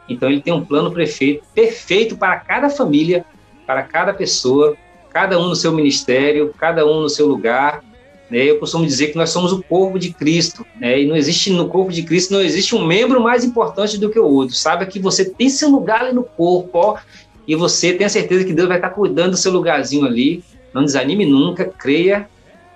[0.08, 3.24] Então ele tem um plano perfeito, perfeito para cada família,
[3.66, 4.76] para cada pessoa,
[5.10, 7.82] cada um no seu ministério, cada um no seu lugar.
[8.28, 8.44] Né?
[8.44, 11.00] Eu costumo dizer que nós somos o corpo de Cristo, né?
[11.00, 14.18] E não existe no corpo de Cristo não existe um membro mais importante do que
[14.18, 14.54] o outro.
[14.54, 16.98] Saiba que você tem seu lugar ali no corpo, ó,
[17.46, 20.44] e você tem a certeza que Deus vai estar cuidando do seu lugarzinho ali.
[20.72, 22.28] Não desanime nunca, creia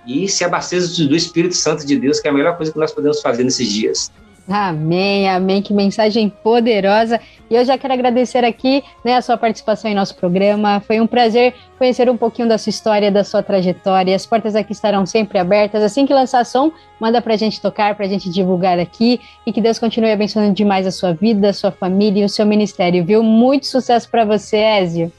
[0.07, 2.93] e se abasteça do Espírito Santo de Deus, que é a melhor coisa que nós
[2.93, 4.12] podemos fazer nesses dias.
[4.47, 7.19] Amém, amém, que mensagem poderosa.
[7.51, 10.81] E eu já quero agradecer aqui né, a sua participação em nosso programa.
[10.81, 14.15] Foi um prazer conhecer um pouquinho da sua história, da sua trajetória.
[14.15, 15.83] As portas aqui estarão sempre abertas.
[15.83, 19.19] Assim que lançar som, manda pra gente tocar, pra gente divulgar aqui.
[19.47, 22.45] E que Deus continue abençoando demais a sua vida, a sua família e o seu
[22.45, 23.23] ministério, viu?
[23.23, 25.11] Muito sucesso para você, Ézio.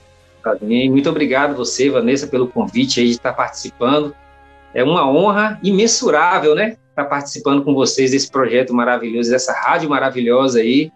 [0.90, 4.16] Muito obrigado você, Vanessa, pelo convite aí de estar participando.
[4.74, 6.78] É uma honra imensurável, né?
[6.90, 10.92] Estar participando com vocês desse projeto maravilhoso, dessa rádio maravilhosa aí.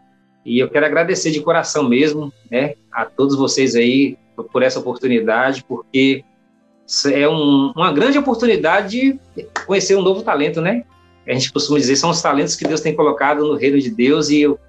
[0.46, 4.18] E eu quero agradecer de coração mesmo, né, a todos vocês aí
[4.52, 6.24] por essa oportunidade, porque
[7.12, 10.86] é um, uma grande oportunidade de conhecer um novo talento, né?
[11.28, 14.30] A gente costuma dizer, são os talentos que Deus tem colocado no reino de Deus
[14.30, 14.60] e eu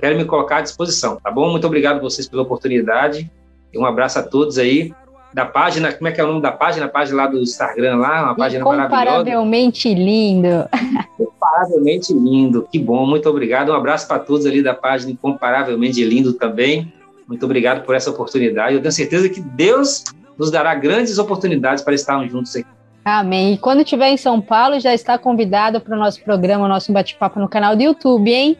[0.00, 1.50] quero me colocar à disposição, tá bom?
[1.50, 3.30] Muito obrigado a vocês pela oportunidade.
[3.76, 4.92] Um abraço a todos aí
[5.32, 6.86] da página, como é que é o nome da página?
[6.86, 10.68] A página lá do Instagram lá, uma página Incomparavelmente lindo.
[11.20, 13.70] Incomparavelmente lindo, que bom, muito obrigado.
[13.70, 16.92] Um abraço para todos ali da página Incomparavelmente Lindo também.
[17.26, 18.74] Muito obrigado por essa oportunidade.
[18.74, 20.04] Eu tenho certeza que Deus
[20.38, 22.66] nos dará grandes oportunidades para estarmos juntos aqui.
[23.04, 23.54] Amém.
[23.54, 26.92] E quando estiver em São Paulo, já está convidado para o nosso programa, o nosso
[26.92, 28.56] bate-papo no canal do YouTube, hein?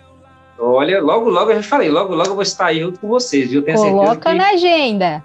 [0.58, 3.50] Olha, logo, logo, eu já falei, logo, logo eu vou estar aí junto com vocês,
[3.50, 3.62] viu?
[3.62, 4.36] Tenho Coloca que...
[4.36, 5.24] na agenda.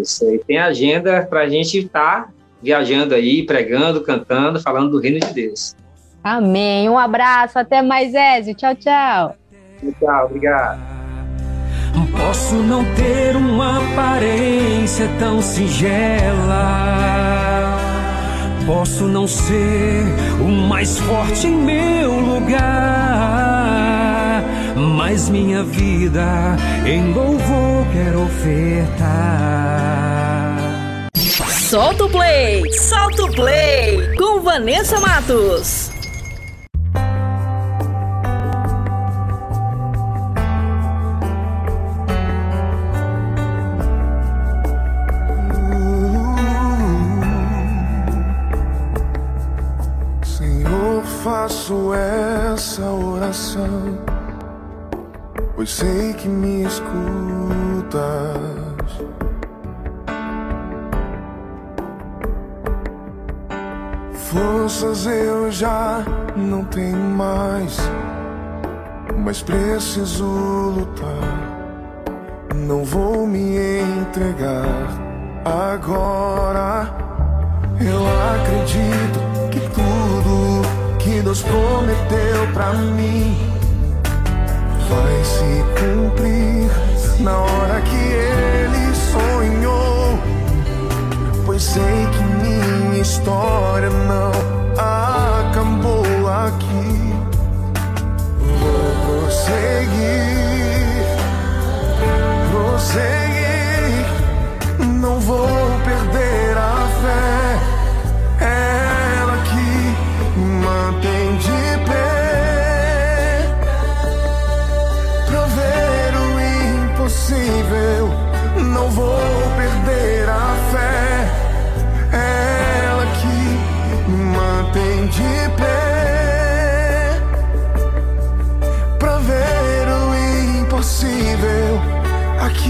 [0.00, 2.28] Isso, aí tem agenda para a gente estar tá
[2.62, 5.74] viajando aí, pregando, cantando, falando do reino de Deus.
[6.22, 6.88] Amém.
[6.88, 8.54] Um abraço, até mais, Ézio.
[8.54, 9.34] Tchau, tchau.
[9.98, 10.94] Tchau, obrigado.
[12.16, 16.64] Posso não ter uma aparência tão singela,
[18.66, 20.04] Posso não ser
[20.40, 22.64] o mais forte em meu lugar,
[24.94, 26.56] mas minha vida
[26.86, 29.04] em louvor quero ofertar.
[31.68, 35.90] Solta o play, solta o play com Vanessa Matos.
[50.22, 53.98] Senhor, faço essa oração,
[55.54, 56.84] pois sei que me escutas.
[64.12, 66.04] Forças eu já
[66.36, 67.78] não tenho mais,
[69.16, 71.54] mas preciso lutar.
[72.54, 73.56] Não vou me
[74.00, 74.88] entregar
[75.44, 76.90] agora.
[77.80, 79.20] Eu acredito
[79.50, 83.53] que tudo que Deus prometeu pra mim
[84.88, 86.70] vai se cumprir
[87.20, 90.18] na hora que Ele sonhou.
[91.46, 91.82] Pois sei
[92.12, 94.32] que minha história não
[94.78, 97.14] acabou aqui.
[98.60, 101.04] Vou prosseguir,
[102.50, 104.04] prosseguir.
[105.00, 105.48] Não vou
[105.84, 106.33] perder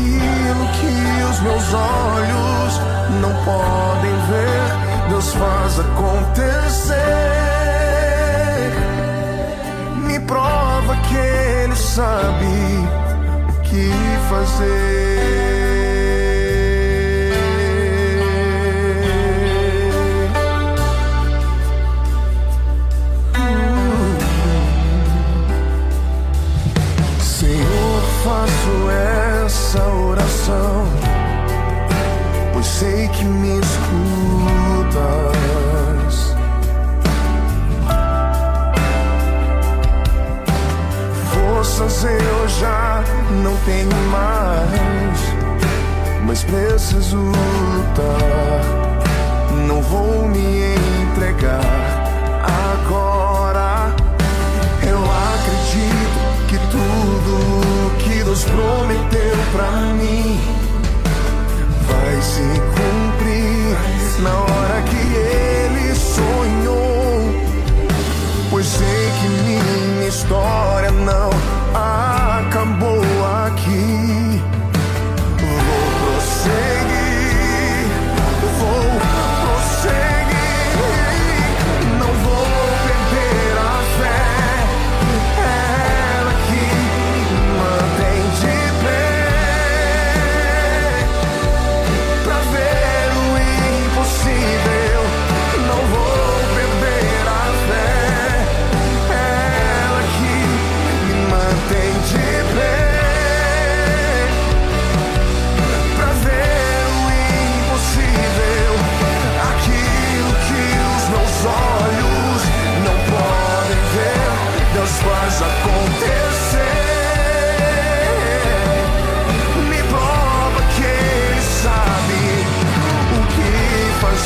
[0.05, 2.81] Aquilo que os meus olhos
[3.23, 6.95] não podem ver, Deus faz acontecer.
[10.07, 12.45] Me prova que Ele sabe
[13.49, 13.91] o que
[14.29, 15.14] fazer.
[33.17, 35.05] Que me escutas.
[41.33, 43.03] Forças eu já
[43.43, 45.19] não tenho mais,
[46.27, 48.61] mas preciso lutar.
[49.67, 51.61] Não vou me entregar
[52.43, 53.95] agora.
[54.83, 54.99] Eu
[55.33, 60.41] acredito que tudo que Deus prometeu pra mim
[61.87, 62.94] vai se cumprir
[64.19, 67.35] na hora que Ele sonhou.
[68.51, 70.74] Pois sei que minha história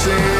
[0.08, 0.37] que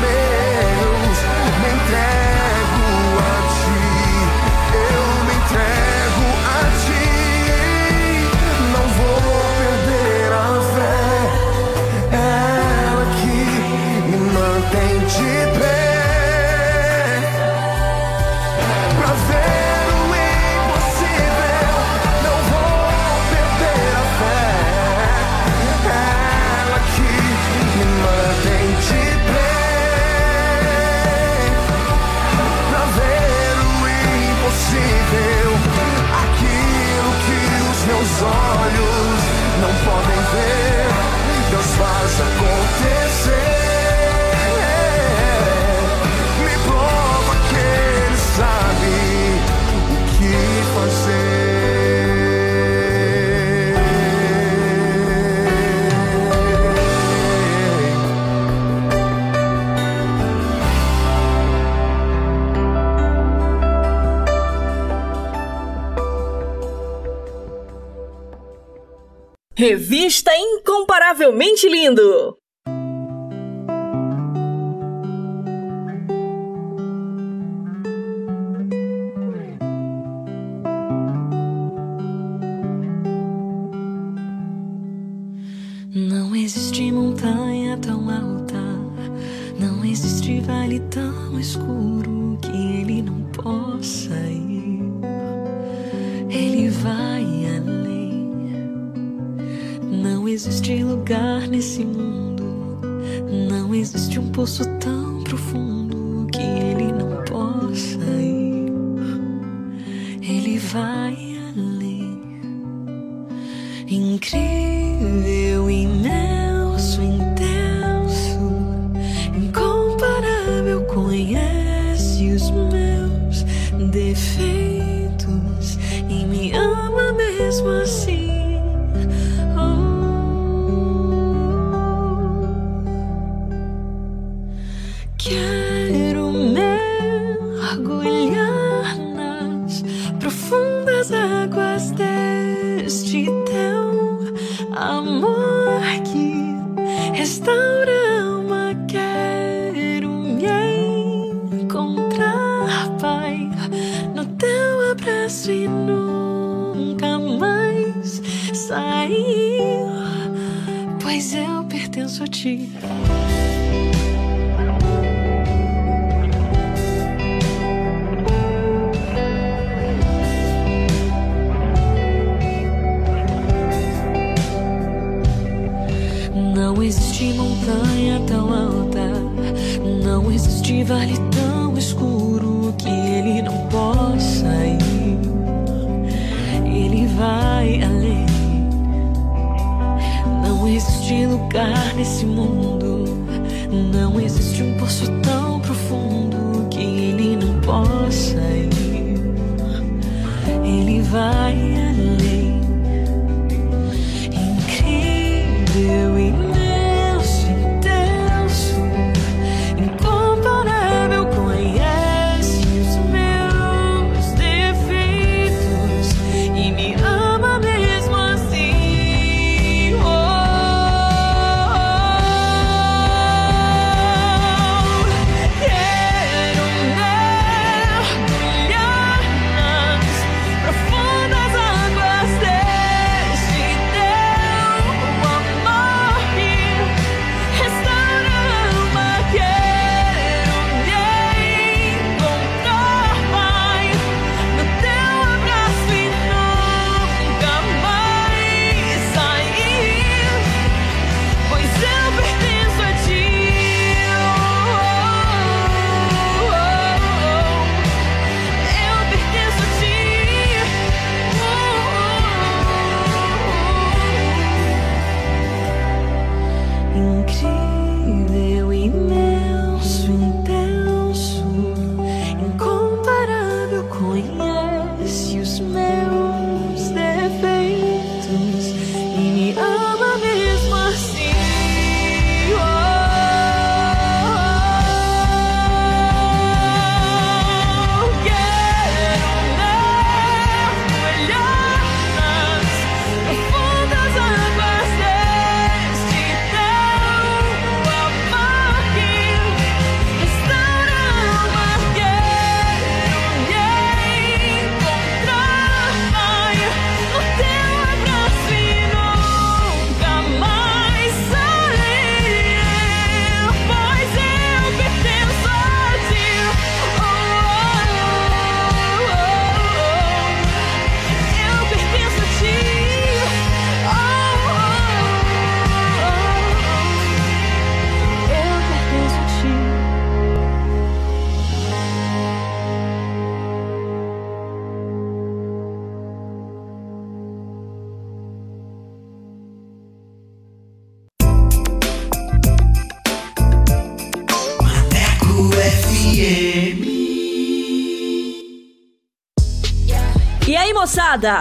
[0.00, 0.39] que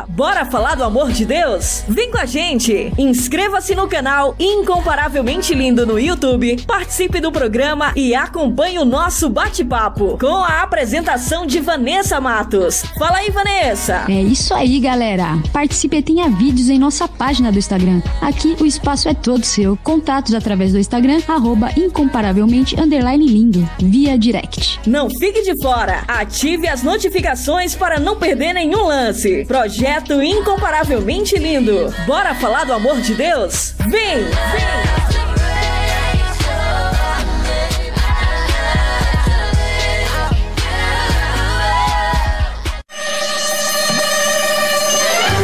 [0.08, 1.84] bora falar do amor de Deus?
[1.88, 2.92] Vem com a gente!
[2.98, 10.18] Inscreva-se no canal Incomparavelmente Lindo no YouTube, participe do programa e acompanhe o nosso bate-papo
[10.20, 12.84] com a apresentação de Vanessa Matos.
[12.98, 14.06] Fala aí, Vanessa!
[14.10, 15.38] É isso aí, galera.
[15.54, 18.02] Participe tenha vídeos em nossa página do Instagram.
[18.22, 19.78] Aqui o espaço é todo seu.
[19.84, 22.76] Contatos através do Instagram, arroba incomparavelmente
[23.28, 24.80] lindo, via direct.
[24.88, 26.04] Não fique de fora!
[26.08, 29.44] Ative as notificações para não perder nenhum lance.
[29.46, 31.94] Projeto Incomparavelmente Lindo.
[32.08, 33.76] Bora falar do amor de Deus?
[33.80, 34.24] Vem!
[34.24, 34.99] Vem!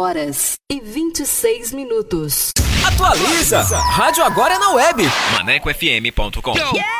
[0.00, 2.52] Horas e 26 minutos.
[2.86, 3.60] Atualiza!
[3.60, 5.02] Rádio agora é na web.
[5.34, 6.99] ManecoFM.com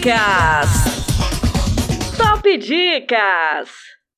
[0.00, 0.70] Dicas!
[2.16, 3.68] Top Dicas!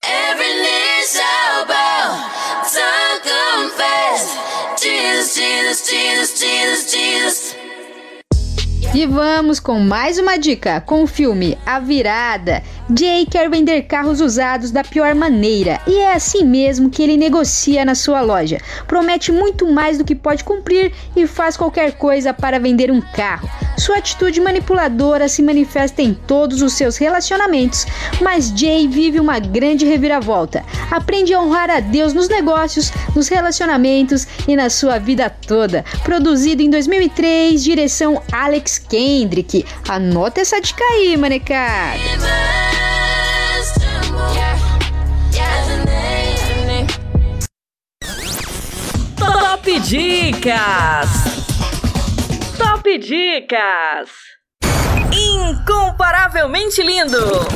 [0.04, 0.62] Every
[1.10, 2.30] shall bow,
[2.62, 4.38] tongue confess.
[4.80, 7.56] Jesus, Jesus, Jesus, Jesus, Jesus.
[8.94, 12.62] E vamos com mais uma dica com o filme A Virada.
[12.98, 17.84] Jay quer vender carros usados da pior maneira e é assim mesmo que ele negocia
[17.84, 18.60] na sua loja.
[18.86, 23.48] Promete muito mais do que pode cumprir e faz qualquer coisa para vender um carro.
[23.78, 27.86] Sua atitude manipuladora se manifesta em todos os seus relacionamentos,
[28.20, 30.64] mas Jay vive uma grande reviravolta.
[30.90, 35.84] Aprende a honrar a Deus nos negócios, nos relacionamentos e na sua vida toda.
[36.04, 39.64] Produzido em 2003, direção Alex Kendrick.
[39.88, 42.81] Anota essa dica aí, manecada.
[49.62, 51.08] Top Dicas!
[52.58, 54.10] Top Dicas!
[55.12, 57.46] Incomparavelmente lindo!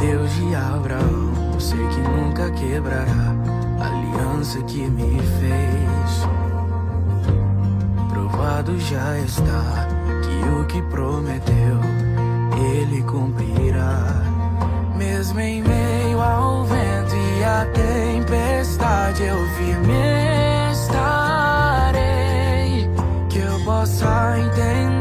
[0.00, 3.41] Deus de Abraão, sei que nunca quebrará
[4.42, 6.26] que me fez.
[8.08, 9.86] Provado já está
[10.20, 11.78] que o que prometeu,
[12.74, 14.24] ele cumprirá.
[14.96, 22.10] Mesmo em meio ao vento e à tempestade, eu firme estarei.
[23.30, 24.91] Que eu possa entender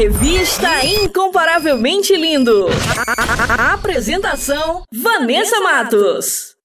[0.00, 2.68] Revista Incomparavelmente Lindo.
[3.70, 6.56] Apresentação: Vanessa Matos.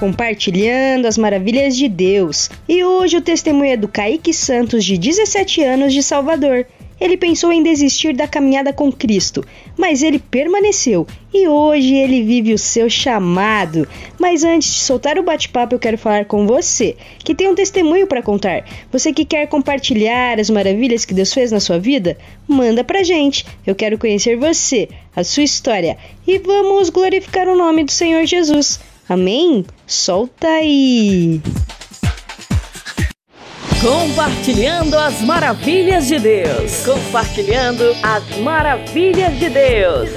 [0.00, 2.50] Compartilhando as maravilhas de Deus.
[2.68, 6.66] E hoje o testemunho é do Kaique Santos, de 17 anos, de Salvador.
[7.00, 9.44] Ele pensou em desistir da caminhada com Cristo,
[9.76, 13.86] mas ele permaneceu e hoje ele vive o seu chamado.
[14.18, 18.06] Mas antes de soltar o bate-papo, eu quero falar com você, que tem um testemunho
[18.06, 18.64] para contar.
[18.92, 22.16] Você que quer compartilhar as maravilhas que Deus fez na sua vida,
[22.46, 23.44] manda pra gente.
[23.66, 25.96] Eu quero conhecer você, a sua história
[26.26, 28.80] e vamos glorificar o nome do Senhor Jesus.
[29.08, 29.64] Amém?
[29.86, 31.42] Solta aí!
[33.84, 36.86] Compartilhando as maravilhas de Deus.
[36.86, 40.10] Compartilhando as maravilhas de Deus.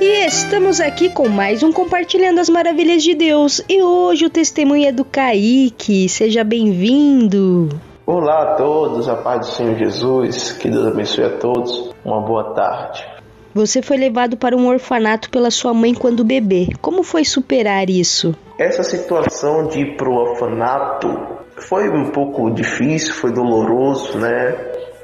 [0.00, 3.60] E estamos aqui com mais um Compartilhando as Maravilhas de Deus.
[3.68, 6.08] E hoje o testemunho é do Kaique.
[6.08, 7.68] Seja bem-vindo.
[8.06, 11.90] Olá a todos, a paz do Senhor Jesus, que Deus abençoe a todos.
[12.02, 13.15] Uma boa tarde.
[13.56, 16.68] Você foi levado para um orfanato pela sua mãe quando bebê.
[16.82, 18.36] Como foi superar isso?
[18.58, 21.08] Essa situação de ir pro orfanato
[21.56, 24.52] foi um pouco difícil, foi doloroso, né?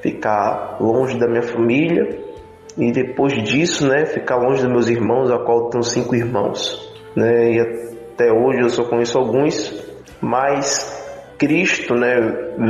[0.03, 2.21] Ficar longe da minha família
[2.77, 7.53] e depois disso, né, ficar longe dos meus irmãos, a qual tenho cinco irmãos, né?
[7.55, 9.83] E até hoje eu só conheço alguns,
[10.21, 11.03] mas
[11.39, 12.17] Cristo, né,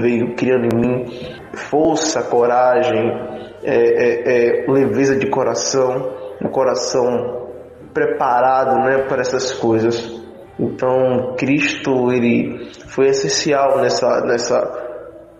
[0.01, 6.11] veio criando em mim força, coragem, é, é, é, leveza de coração,
[6.43, 7.49] um coração
[7.95, 10.21] preparado, né, para essas coisas.
[10.59, 14.83] Então Cristo ele foi essencial nessa nessa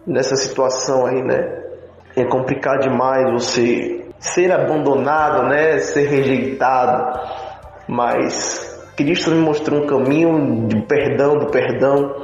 [0.07, 1.63] nessa situação aí, né?
[2.17, 7.21] É complicado demais você ser abandonado, né, ser rejeitado,
[7.89, 12.15] mas Cristo me mostrou um caminho de perdão, do perdão,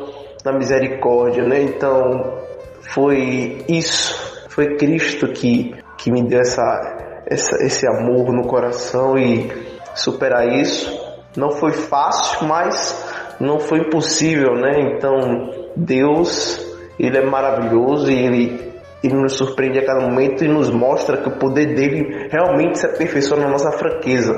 [0.45, 1.63] da misericórdia, né?
[1.63, 2.39] Então
[2.81, 9.51] foi isso, foi Cristo que que me deu essa, essa esse amor no coração e
[9.95, 11.07] superar isso
[11.37, 14.95] não foi fácil, mas não foi impossível, né?
[14.95, 16.67] Então Deus
[16.99, 18.69] ele é maravilhoso e ele
[19.03, 22.87] ele nos surpreende a cada momento e nos mostra que o poder dele realmente se
[22.87, 24.35] aperfeiçoa na nossa fraqueza.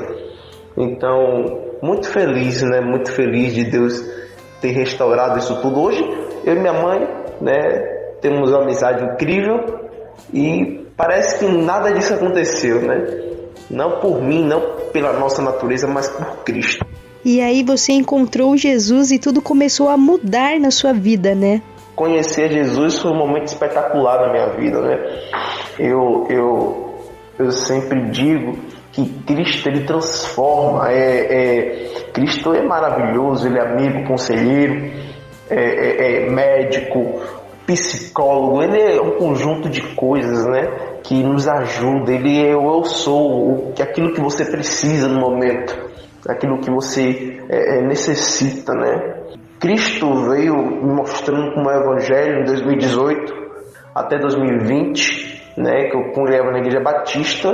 [0.77, 2.81] Então, muito feliz, né?
[2.83, 4.05] Muito feliz de Deus
[4.61, 5.81] ter restaurado isso tudo.
[5.81, 6.03] Hoje,
[6.45, 7.01] eu e minha mãe,
[7.41, 7.55] né,
[8.21, 9.57] temos uma amizade incrível
[10.33, 13.23] e parece que nada disso aconteceu, né?
[13.71, 14.61] Não por mim, não
[14.93, 16.85] pela nossa natureza, mas por Cristo.
[17.25, 21.63] E aí você encontrou Jesus e tudo começou a mudar na sua vida, né?
[22.01, 25.21] conhecer Jesus foi um momento espetacular na minha vida, né?
[25.79, 26.95] Eu, eu,
[27.39, 28.59] eu sempre digo
[28.91, 34.91] que Cristo ele transforma, é, é Cristo é maravilhoso, ele é amigo, conselheiro,
[35.51, 37.21] é, é, é médico,
[37.75, 41.01] psicólogo, ele é um conjunto de coisas, né?
[41.03, 45.77] Que nos ajuda, ele é o eu sou, aquilo que você precisa no momento,
[46.29, 49.21] aquilo que você é, é necessita, né?
[49.59, 53.41] Cristo veio mostrando como é o Evangelho em 2018
[53.95, 57.53] até 2020, né, que eu congregava na Igreja Batista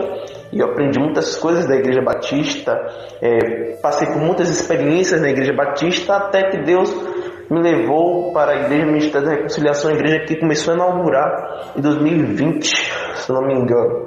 [0.52, 2.72] e eu aprendi muitas coisas da Igreja Batista,
[3.20, 6.94] é, passei por muitas experiências na Igreja Batista até que Deus
[7.51, 12.66] me levou para a Igreja Ministério da Reconciliação, igreja que começou a inaugurar em 2020,
[13.14, 14.06] se não me engano.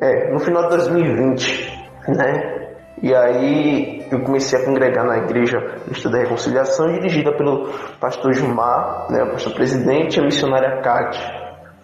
[0.00, 2.60] É, no final de 2020, né?
[3.02, 9.06] E aí eu comecei a congregar na igreja Ministério da Reconciliação, dirigida pelo pastor Gilmar,
[9.10, 11.24] né, o pastor presidente e a missionária Cátia,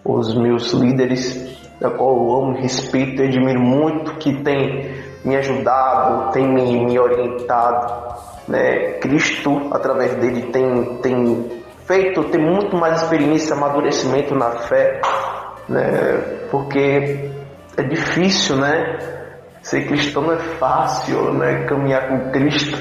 [0.05, 6.31] os meus líderes, da qual eu amo, respeito e admiro muito, que tem me ajudado,
[6.31, 8.15] tem me, me orientado.
[8.47, 8.93] Né?
[8.99, 15.01] Cristo, através dele, tem, tem feito, tem muito mais experiência, amadurecimento na fé,
[15.67, 16.47] né?
[16.49, 17.29] porque
[17.77, 18.97] é difícil, né?
[19.61, 21.65] Ser cristão não é fácil, né?
[21.65, 22.77] Caminhar com Cristo.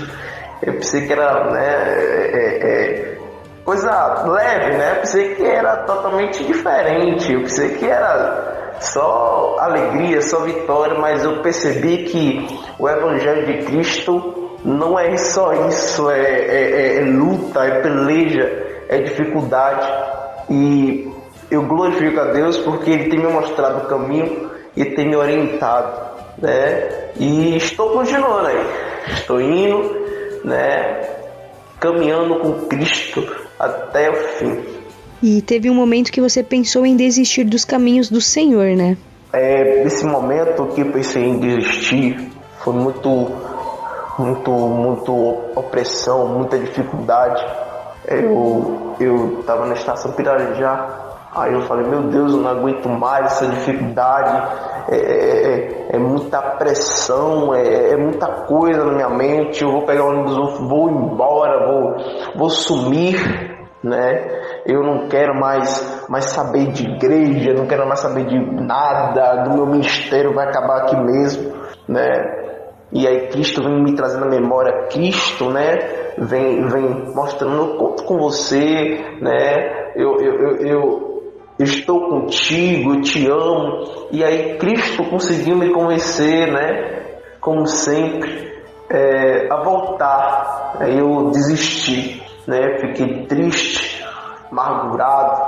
[0.63, 1.95] Eu pensei que era, né?
[2.33, 3.19] É, é,
[3.65, 3.91] coisa
[4.25, 4.93] leve, né?
[4.93, 7.33] Eu pensei que era totalmente diferente.
[7.33, 12.47] Eu pensei que era só alegria, só vitória, mas eu percebi que
[12.79, 18.99] o Evangelho de Cristo não é só isso, é, é, é luta, é peleja, é
[18.99, 19.87] dificuldade.
[20.51, 21.11] E
[21.51, 26.17] eu glorifico a Deus porque Ele tem me mostrado o caminho e tem me orientado
[26.39, 26.89] né?
[27.19, 28.67] E estou continuando aí,
[29.13, 30.07] estou indo,
[30.45, 31.01] né?
[31.81, 33.27] Caminhando com Cristo
[33.59, 34.65] até o fim.
[35.23, 38.97] E teve um momento que você pensou em desistir dos caminhos do Senhor, né?
[39.33, 43.33] É, esse momento que eu pensei em desistir foi muito
[44.19, 45.13] muito, muito
[45.55, 47.45] opressão, muita dificuldade.
[48.07, 50.89] Eu, eu tava na estação Pirajá,
[51.35, 55.99] aí eu falei, meu Deus, eu não aguento mais essa dificuldade, é, é, é, é
[55.99, 60.69] muita pressão, é, é, muita coisa na minha mente, eu vou pegar o ônibus, vou,
[60.69, 61.97] vou embora, vou,
[62.37, 64.63] vou sumir, né?
[64.65, 69.55] Eu não quero mais, mais saber de igreja, não quero mais saber de nada, do
[69.55, 71.53] meu ministério vai acabar aqui mesmo,
[71.89, 72.45] né?
[72.93, 75.77] E aí Cristo vem me trazendo a memória, Cristo, né?
[76.19, 79.93] Vem, vem mostrando, eu conto com você, né?
[79.97, 84.09] Eu, eu, eu, eu, estou contigo, eu te amo.
[84.13, 87.19] E aí Cristo conseguiu me convencer, né?
[87.41, 88.53] Como sempre,
[88.89, 90.77] é, a voltar.
[90.79, 92.79] Aí eu desisti, né?
[92.79, 94.05] Fiquei triste,
[94.51, 95.43] amargurado,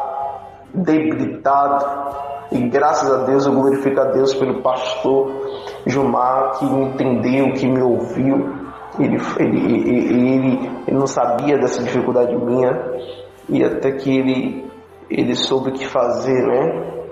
[0.74, 2.28] debilitado.
[2.50, 5.30] E graças a Deus eu glorifico a Deus pelo pastor
[5.86, 8.56] Gilmar que me entendeu, que me ouviu.
[8.98, 12.72] Ele, ele, ele, ele, não sabia dessa dificuldade minha
[13.48, 14.70] e até que ele,
[15.08, 17.04] ele soube o que fazer, né?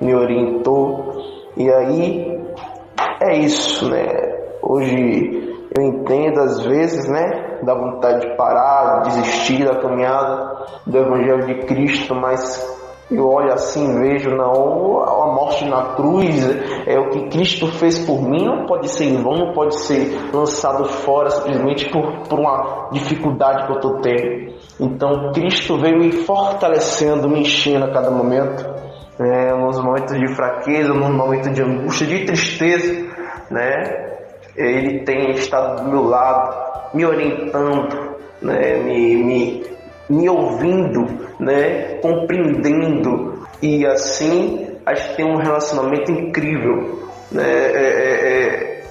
[0.00, 1.16] Me orientou.
[1.56, 2.40] E aí
[3.20, 4.06] é isso, né?
[4.62, 7.58] Hoje eu entendo às vezes, né?
[7.62, 12.81] Da vontade de parar, de desistir da caminhada do Evangelho de Cristo, mas
[13.14, 16.44] eu olho assim, vejo não a morte na cruz,
[16.86, 20.30] é o que Cristo fez por mim, não pode ser em vão, não pode ser
[20.32, 24.52] lançado fora simplesmente por, por uma dificuldade que eu estou tendo.
[24.80, 28.64] Então Cristo veio me fortalecendo, me enchendo a cada momento,
[29.18, 33.06] né, nos momentos de fraqueza, nos momentos de angústia, de tristeza,
[33.50, 34.10] né?
[34.56, 39.64] Ele tem estado do meu lado, me orientando, né, me, me,
[40.12, 41.06] me ouvindo,
[41.40, 47.08] né, compreendendo e assim a gente tem um relacionamento incrível.
[47.30, 47.42] Né?
[47.42, 48.84] É, é, é,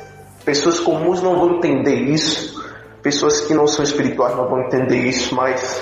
[0.43, 2.59] pessoas comuns não vão entender isso,
[3.03, 5.79] pessoas que não são espirituais não vão entender isso, mas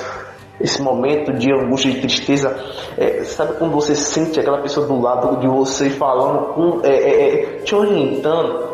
[0.60, 2.54] esse momento de angústia e tristeza,
[2.98, 7.46] é, sabe quando você sente aquela pessoa do lado de você falando, com, é, é,
[7.60, 8.68] te orientando?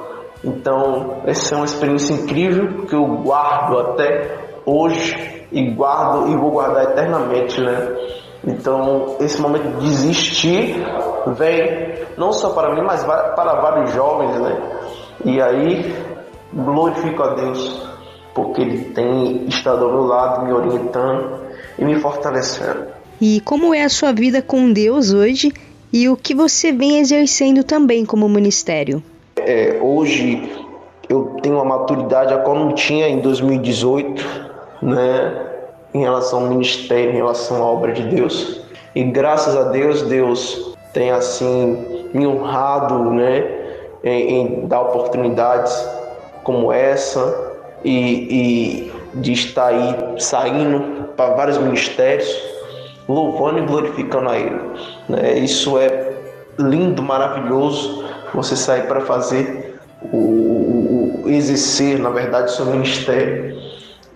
[0.44, 6.52] Então, essa é uma experiência incrível que eu guardo até hoje e guardo e vou
[6.52, 7.95] guardar eternamente, né?
[8.45, 10.76] Então, esse momento de desistir
[11.27, 14.57] vem não só para mim, mas para vários jovens, né?
[15.23, 15.95] E aí,
[16.53, 17.88] glorifico a Deus,
[18.36, 21.40] porque Ele tem estado ao meu lado, me orientando
[21.80, 22.88] e me fortalecendo.
[23.19, 25.53] E como é a sua vida com Deus hoje
[25.91, 29.02] e o que você vem exercendo também como ministério?
[29.38, 30.52] É, hoje
[31.07, 35.44] eu tenho uma maturidade a qual não tinha em 2018 né,
[35.95, 38.61] em relação ao ministério, em relação à obra de Deus.
[38.93, 43.45] E graças a Deus, Deus tem assim me honrado, né,
[44.03, 45.73] em, em dar oportunidades
[46.43, 47.53] como essa
[47.84, 52.30] e, e de estar aí saindo para vários ministérios,
[53.07, 54.59] louvando e glorificando a Ele.
[55.07, 55.39] Né?
[55.39, 56.13] Isso é
[56.59, 58.03] lindo, maravilhoso.
[58.34, 59.80] Você sair para fazer
[60.11, 63.57] o, o, o, exercer, na verdade, seu ministério.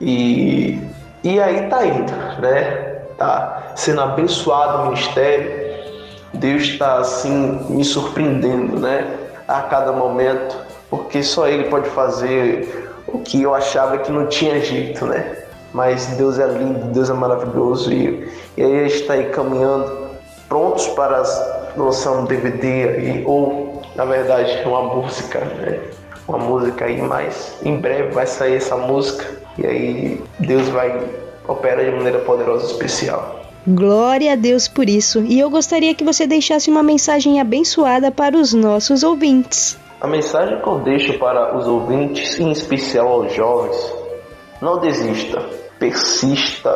[0.01, 0.77] E,
[1.23, 3.01] e aí tá indo, né?
[3.17, 5.69] Tá sendo abençoado o ministério.
[6.33, 9.05] Deus está assim me surpreendendo, né?
[9.47, 10.55] A cada momento,
[10.89, 15.35] porque só Ele pode fazer o que eu achava que não tinha jeito, né?
[15.73, 20.09] Mas Deus é lindo, Deus é maravilhoso e, e aí a gente está aí caminhando,
[20.47, 21.23] prontos para
[21.75, 25.79] lançar um DVD aí, ou na verdade uma música, né?
[26.27, 29.25] Uma música aí, mas em breve vai sair essa música
[29.61, 30.99] e aí Deus vai
[31.47, 33.39] operar de maneira poderosa e especial.
[33.67, 35.21] Glória a Deus por isso.
[35.21, 39.77] E eu gostaria que você deixasse uma mensagem abençoada para os nossos ouvintes.
[39.99, 43.93] A mensagem que eu deixo para os ouvintes, em especial aos jovens,
[44.61, 45.41] não desista,
[45.77, 46.71] persista,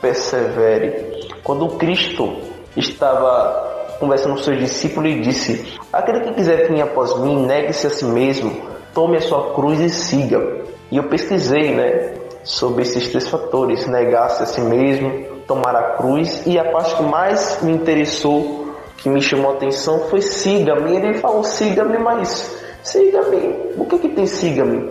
[0.00, 1.28] persevere.
[1.44, 2.34] Quando Cristo
[2.76, 7.90] estava conversando com seus discípulos, ele disse: Aquele que quiser vir após mim, negue-se a
[7.90, 8.52] si mesmo,
[8.94, 10.64] tome a sua cruz e siga.
[10.90, 12.12] E eu pesquisei, né,
[12.44, 17.02] sobre esses três fatores: negar-se a si mesmo, tomar a cruz e a parte que
[17.02, 20.96] mais me interessou, que me chamou a atenção foi siga-me.
[20.96, 23.74] Ele falou siga-me, mas siga-me.
[23.76, 24.88] O que que tem siga-me,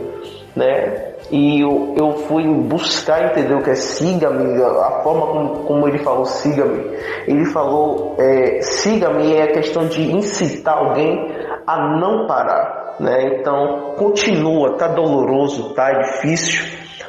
[0.55, 1.13] né?
[1.31, 5.97] E eu, eu fui buscar entender o que é siga-me, a forma como, como ele
[5.99, 6.84] falou siga-me.
[7.26, 11.31] Ele falou é, siga-me é a questão de incitar alguém
[11.65, 13.38] a não parar né?
[13.39, 16.63] Então continua, tá doloroso, tá difícil,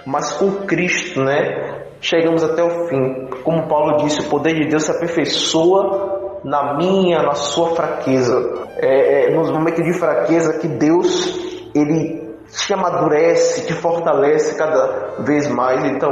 [0.04, 1.84] mas com Cristo, né?
[2.00, 3.28] Chegamos até o fim.
[3.42, 8.66] Como Paulo disse, o poder de Deus se aperfeiçoa na minha, na sua fraqueza.
[8.76, 15.48] É, é, nos momentos de fraqueza que Deus ele te amadurece, te fortalece cada vez
[15.48, 15.84] mais.
[15.84, 16.10] Então,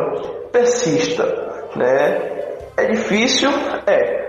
[0.51, 1.25] persista,
[1.77, 2.33] né?
[2.77, 3.51] É difícil,
[3.87, 4.25] é.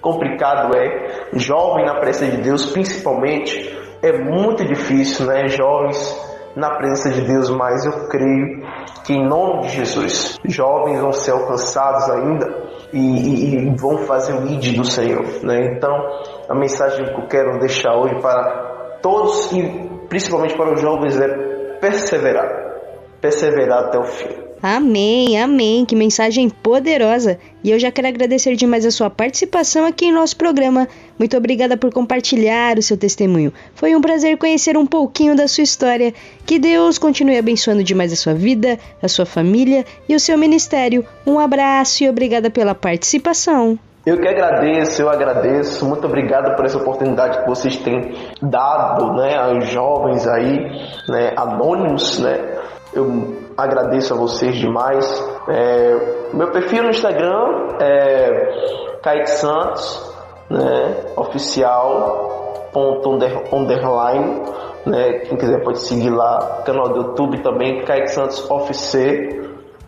[0.00, 1.28] Complicado é.
[1.34, 5.48] Jovem na presença de Deus, principalmente, é muito difícil, né?
[5.48, 8.62] Jovens na presença de Deus, mas eu creio
[9.04, 12.46] que em nome de Jesus, jovens vão ser alcançados ainda
[12.92, 15.74] e, e, e vão fazer o id do Senhor, né?
[15.76, 15.92] Então,
[16.48, 19.62] a mensagem que eu quero deixar hoje para todos e
[20.08, 21.28] principalmente para os jovens é
[21.78, 22.48] perseverar,
[23.20, 24.46] perseverar até o fim.
[24.62, 25.84] Amém, amém.
[25.84, 27.38] Que mensagem poderosa.
[27.62, 30.88] E eu já quero agradecer demais a sua participação aqui em nosso programa.
[31.18, 33.52] Muito obrigada por compartilhar o seu testemunho.
[33.74, 36.12] Foi um prazer conhecer um pouquinho da sua história.
[36.44, 41.04] Que Deus continue abençoando demais a sua vida, a sua família e o seu ministério.
[41.26, 43.78] Um abraço e obrigada pela participação.
[44.06, 45.84] Eu que agradeço, eu agradeço.
[45.84, 50.60] Muito obrigado por essa oportunidade que vocês têm dado, né, aos jovens aí,
[51.08, 52.38] né, anônimos, né.
[52.94, 55.04] Eu agradeço a vocês demais.
[55.48, 55.96] É,
[56.32, 60.15] meu perfil no Instagram é Kaique Santos,
[60.50, 64.42] né, oficial ponto under, underline,
[64.84, 68.94] né, quem quiser pode seguir lá, canal do YouTube também, Kaique Santos Office.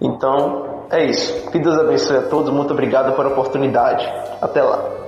[0.01, 1.51] Então, é isso.
[1.51, 2.51] Que Deus abençoe a todos.
[2.51, 4.07] Muito obrigado pela oportunidade.
[4.41, 5.08] Até lá.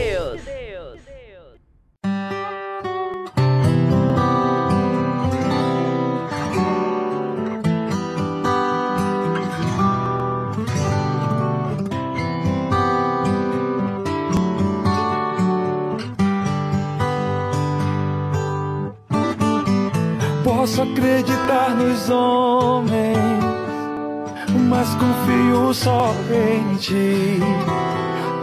[26.81, 27.39] Ti.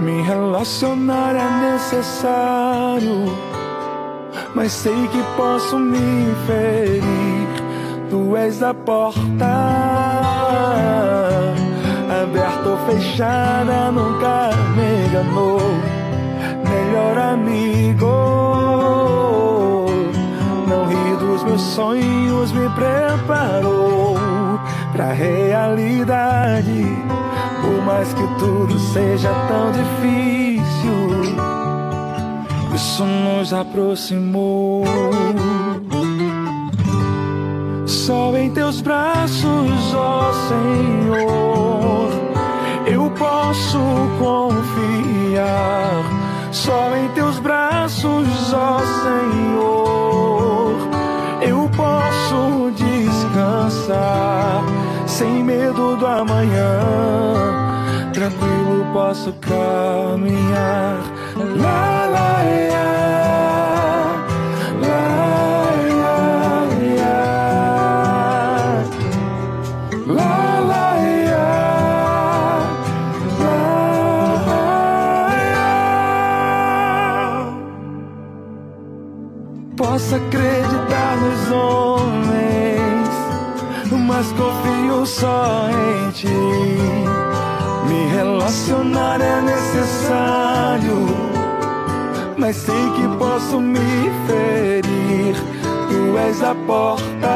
[0.00, 3.24] Me relacionar é necessário,
[4.54, 7.48] mas sei que posso me ferir.
[8.08, 9.44] Tu és a porta,
[12.22, 15.60] aberta ou fechada, nunca me enganou.
[16.70, 18.06] Melhor amigo
[20.68, 24.16] não ri dos meus sonhos, me preparou
[24.92, 26.77] pra realidade.
[27.88, 31.08] Mais que tudo seja tão difícil,
[32.74, 34.84] isso nos aproximou.
[37.86, 42.10] Só em teus braços, ó Senhor,
[42.86, 43.78] eu posso
[44.18, 46.04] confiar.
[46.52, 50.76] Só em teus braços, ó Senhor,
[51.40, 54.62] eu posso descansar.
[55.06, 57.67] Sem medo do amanhã,
[58.18, 60.98] tranquilo posso caminhar.
[61.36, 62.90] Lá, lá, ia,
[64.82, 65.02] lá,
[65.86, 66.16] ia,
[66.82, 67.18] ia.
[70.08, 71.48] Lá, lá, ia,
[73.38, 73.56] lá,
[75.54, 75.70] ia.
[79.76, 83.10] Posso acreditar nos homens,
[84.08, 87.17] mas confio só em ti.
[87.98, 91.08] Me relacionar é necessário,
[92.36, 95.34] mas sei que posso me ferir.
[95.88, 97.28] Tu és a porta,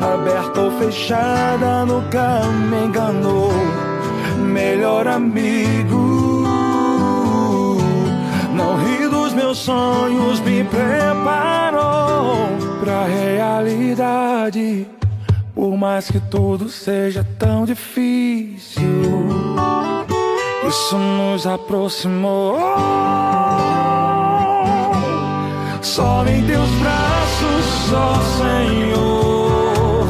[0.00, 3.52] aberta ou fechada, nunca me enganou.
[4.38, 6.44] Melhor amigo,
[8.54, 12.48] não ri dos meus sonhos, me preparou
[12.80, 14.97] pra realidade.
[15.58, 18.80] Por mais que tudo seja tão difícil,
[20.68, 22.56] isso nos aproximou.
[25.82, 30.06] Só em teus braços, ó Senhor,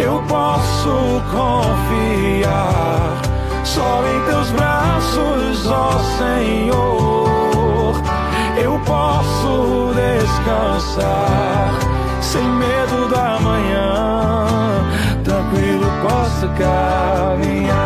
[0.00, 3.20] eu posso confiar.
[3.64, 8.00] Só em teus braços, ó Senhor,
[8.62, 9.92] eu posso
[10.22, 11.77] descansar
[12.28, 14.46] sem medo da manhã.
[15.24, 17.78] Tranquilo posso caminhar.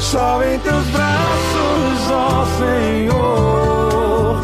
[0.00, 4.40] Só em teus braços, ó Senhor,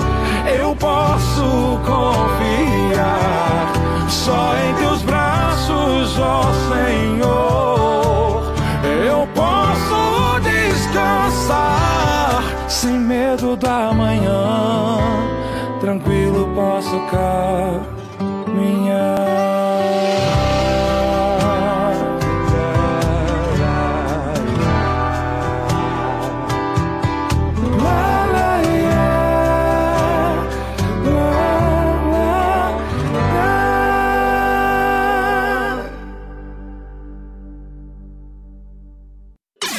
[0.61, 3.73] eu posso confiar.
[4.09, 4.88] Só em teus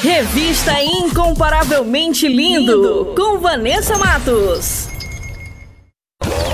[0.02, 4.89] Revista Incomparavelmente Lindo, com Vanessa Matos.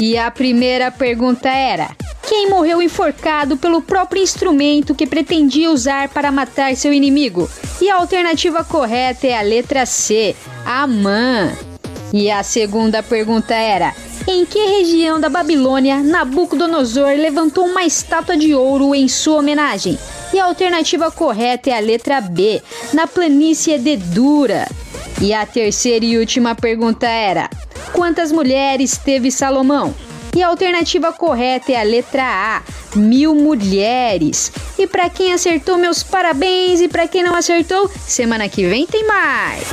[0.00, 1.90] E a primeira pergunta era:
[2.28, 7.50] quem morreu enforcado pelo próprio instrumento que pretendia usar para matar seu inimigo?
[7.80, 11.52] E a alternativa correta é a letra C, Amã.
[12.12, 13.92] E a segunda pergunta era:
[14.26, 19.98] em que região da Babilônia Nabucodonosor levantou uma estátua de ouro em sua homenagem?
[20.32, 24.68] E a alternativa correta é a letra B, na planície de Dura.
[25.20, 27.48] E a terceira e última pergunta era:
[27.92, 29.94] quantas mulheres teve Salomão?
[30.36, 32.62] E a alternativa correta é a letra A,
[32.94, 34.52] mil mulheres.
[34.78, 36.80] E para quem acertou, meus parabéns.
[36.80, 39.64] E para quem não acertou, semana que vem tem mais.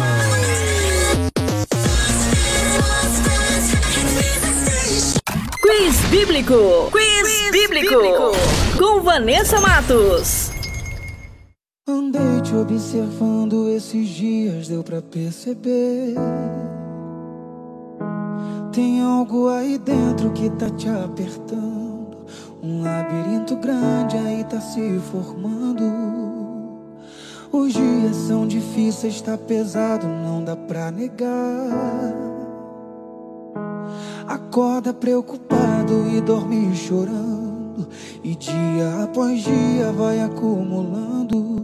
[5.62, 6.90] Quiz Bíblico.
[6.92, 8.65] Quiz, bíblico.
[8.78, 10.52] Com Vanessa Matos.
[11.88, 16.14] Andei te observando esses dias, deu pra perceber.
[18.74, 22.26] Tem algo aí dentro que tá te apertando.
[22.62, 25.86] Um labirinto grande aí tá se formando.
[27.54, 32.14] Os dias são difíceis, tá pesado, não dá pra negar.
[34.28, 37.45] Acorda preocupado e dorme chorando.
[38.24, 41.56] E dia após dia vai acumulando.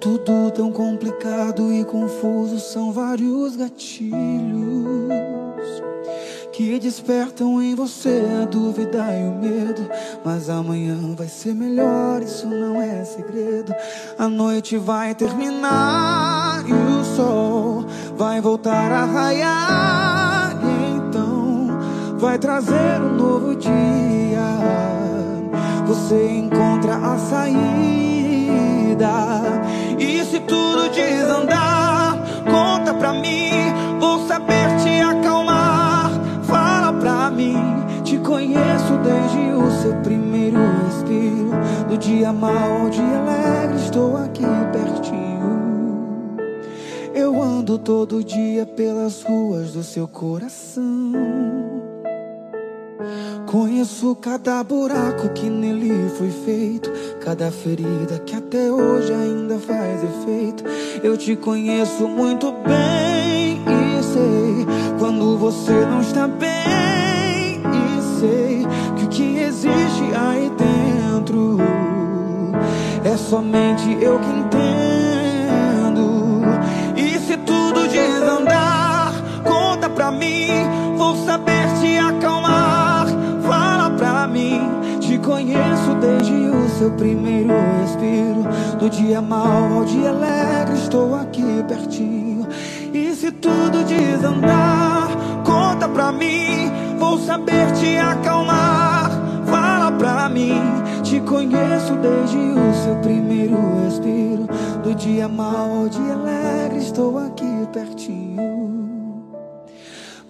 [0.00, 4.94] Tudo tão complicado e confuso são vários gatilhos
[6.54, 9.90] que despertam em você a dúvida e o medo.
[10.24, 13.74] Mas amanhã vai ser melhor, isso não é segredo.
[14.16, 17.84] A noite vai terminar e o sol
[18.16, 20.13] vai voltar a raiar.
[22.24, 23.70] Vai trazer um novo dia.
[25.86, 27.52] Você encontra a saída.
[29.98, 32.16] E se tudo desandar,
[32.50, 33.50] conta pra mim.
[34.00, 36.10] Vou saber te acalmar.
[36.44, 37.58] Fala pra mim.
[38.02, 40.56] Te conheço desde o seu primeiro
[40.86, 41.50] respiro.
[41.90, 46.06] Do dia mau ao dia alegre, estou aqui pertinho.
[47.14, 51.12] Eu ando todo dia pelas ruas do seu coração.
[53.46, 56.90] Conheço cada buraco que nele foi feito,
[57.20, 60.64] cada ferida que até hoje ainda faz efeito.
[61.02, 64.66] Eu te conheço muito bem e sei
[64.98, 67.62] quando você não está bem.
[67.64, 68.66] E sei
[68.96, 71.58] que o que existe aí dentro
[73.04, 74.54] é somente eu que entendo.
[76.96, 79.12] E se tudo desandar,
[79.44, 80.48] conta pra mim,
[85.54, 88.42] conheço desde o seu primeiro respiro.
[88.78, 92.46] Do dia mau ao dia alegre, estou aqui pertinho.
[92.92, 95.08] E se tudo desandar,
[95.44, 99.10] conta pra mim, vou saber te acalmar.
[99.46, 100.60] Fala pra mim,
[101.02, 104.48] te conheço desde o seu primeiro respiro.
[104.82, 109.24] Do dia mau ao dia alegre, estou aqui pertinho.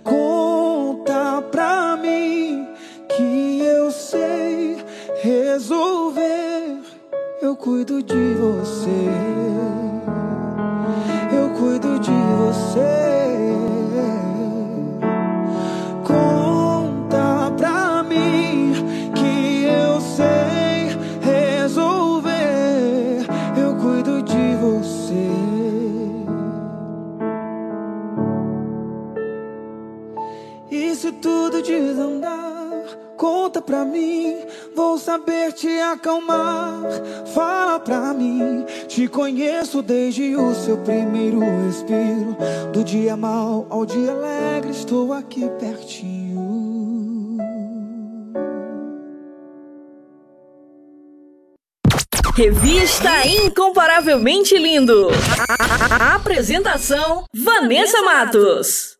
[0.02, 2.54] Conta pra mim
[7.64, 9.08] cuido de você.
[11.32, 12.80] Eu cuido de você.
[16.04, 18.74] Conta pra mim
[19.14, 20.90] que eu sei
[21.22, 23.26] resolver.
[23.56, 25.30] Eu cuido de você.
[30.70, 32.53] E se tudo desandar,
[33.16, 34.36] conta pra mim.
[34.74, 36.82] Vou saber te acalmar.
[37.34, 38.64] Fala pra mim.
[38.88, 42.36] Te conheço desde o seu primeiro respiro.
[42.72, 46.24] Do dia mal ao dia alegre, estou aqui pertinho.
[52.34, 55.08] Revista Incomparavelmente Lindo.
[55.88, 58.98] A apresentação: Vanessa Matos.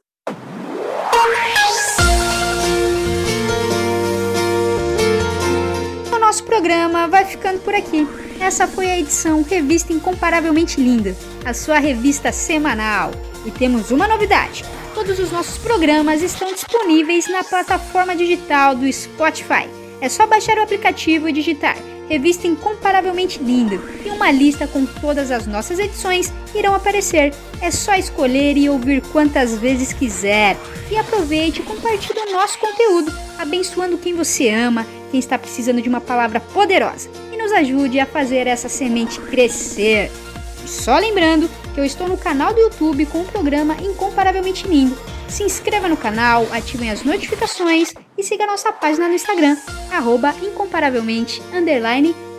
[6.35, 8.09] Nosso programa vai ficando por aqui.
[8.41, 13.13] Essa foi a edição Revista Incomparavelmente Linda, a sua revista semanal.
[13.47, 14.65] E temos uma novidade:
[14.97, 19.69] todos os nossos programas estão disponíveis na plataforma digital do Spotify.
[20.01, 21.77] É só baixar o aplicativo e digitar
[22.09, 27.33] Revista Incomparavelmente Linda e uma lista com todas as nossas edições irão aparecer.
[27.61, 30.57] É só escolher e ouvir quantas vezes quiser.
[30.91, 34.85] E aproveite e compartilhe o nosso conteúdo, abençoando quem você ama,
[35.15, 37.09] quem está precisando de uma palavra poderosa.
[37.33, 40.11] E nos ajude a fazer essa semente crescer.
[40.65, 44.99] E só lembrando que eu estou no canal do YouTube com o programa Incomparavelmente Lindo.
[45.29, 49.57] Se inscreva no canal, ativem as notificações e siga nossa página no Instagram,
[49.93, 51.41] arroba incomparavelmente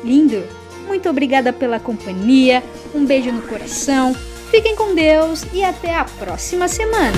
[0.04, 0.44] lindo.
[0.86, 2.62] Muito obrigada pela companhia,
[2.94, 4.14] um beijo no coração,
[4.52, 7.18] fiquem com Deus e até a próxima semana.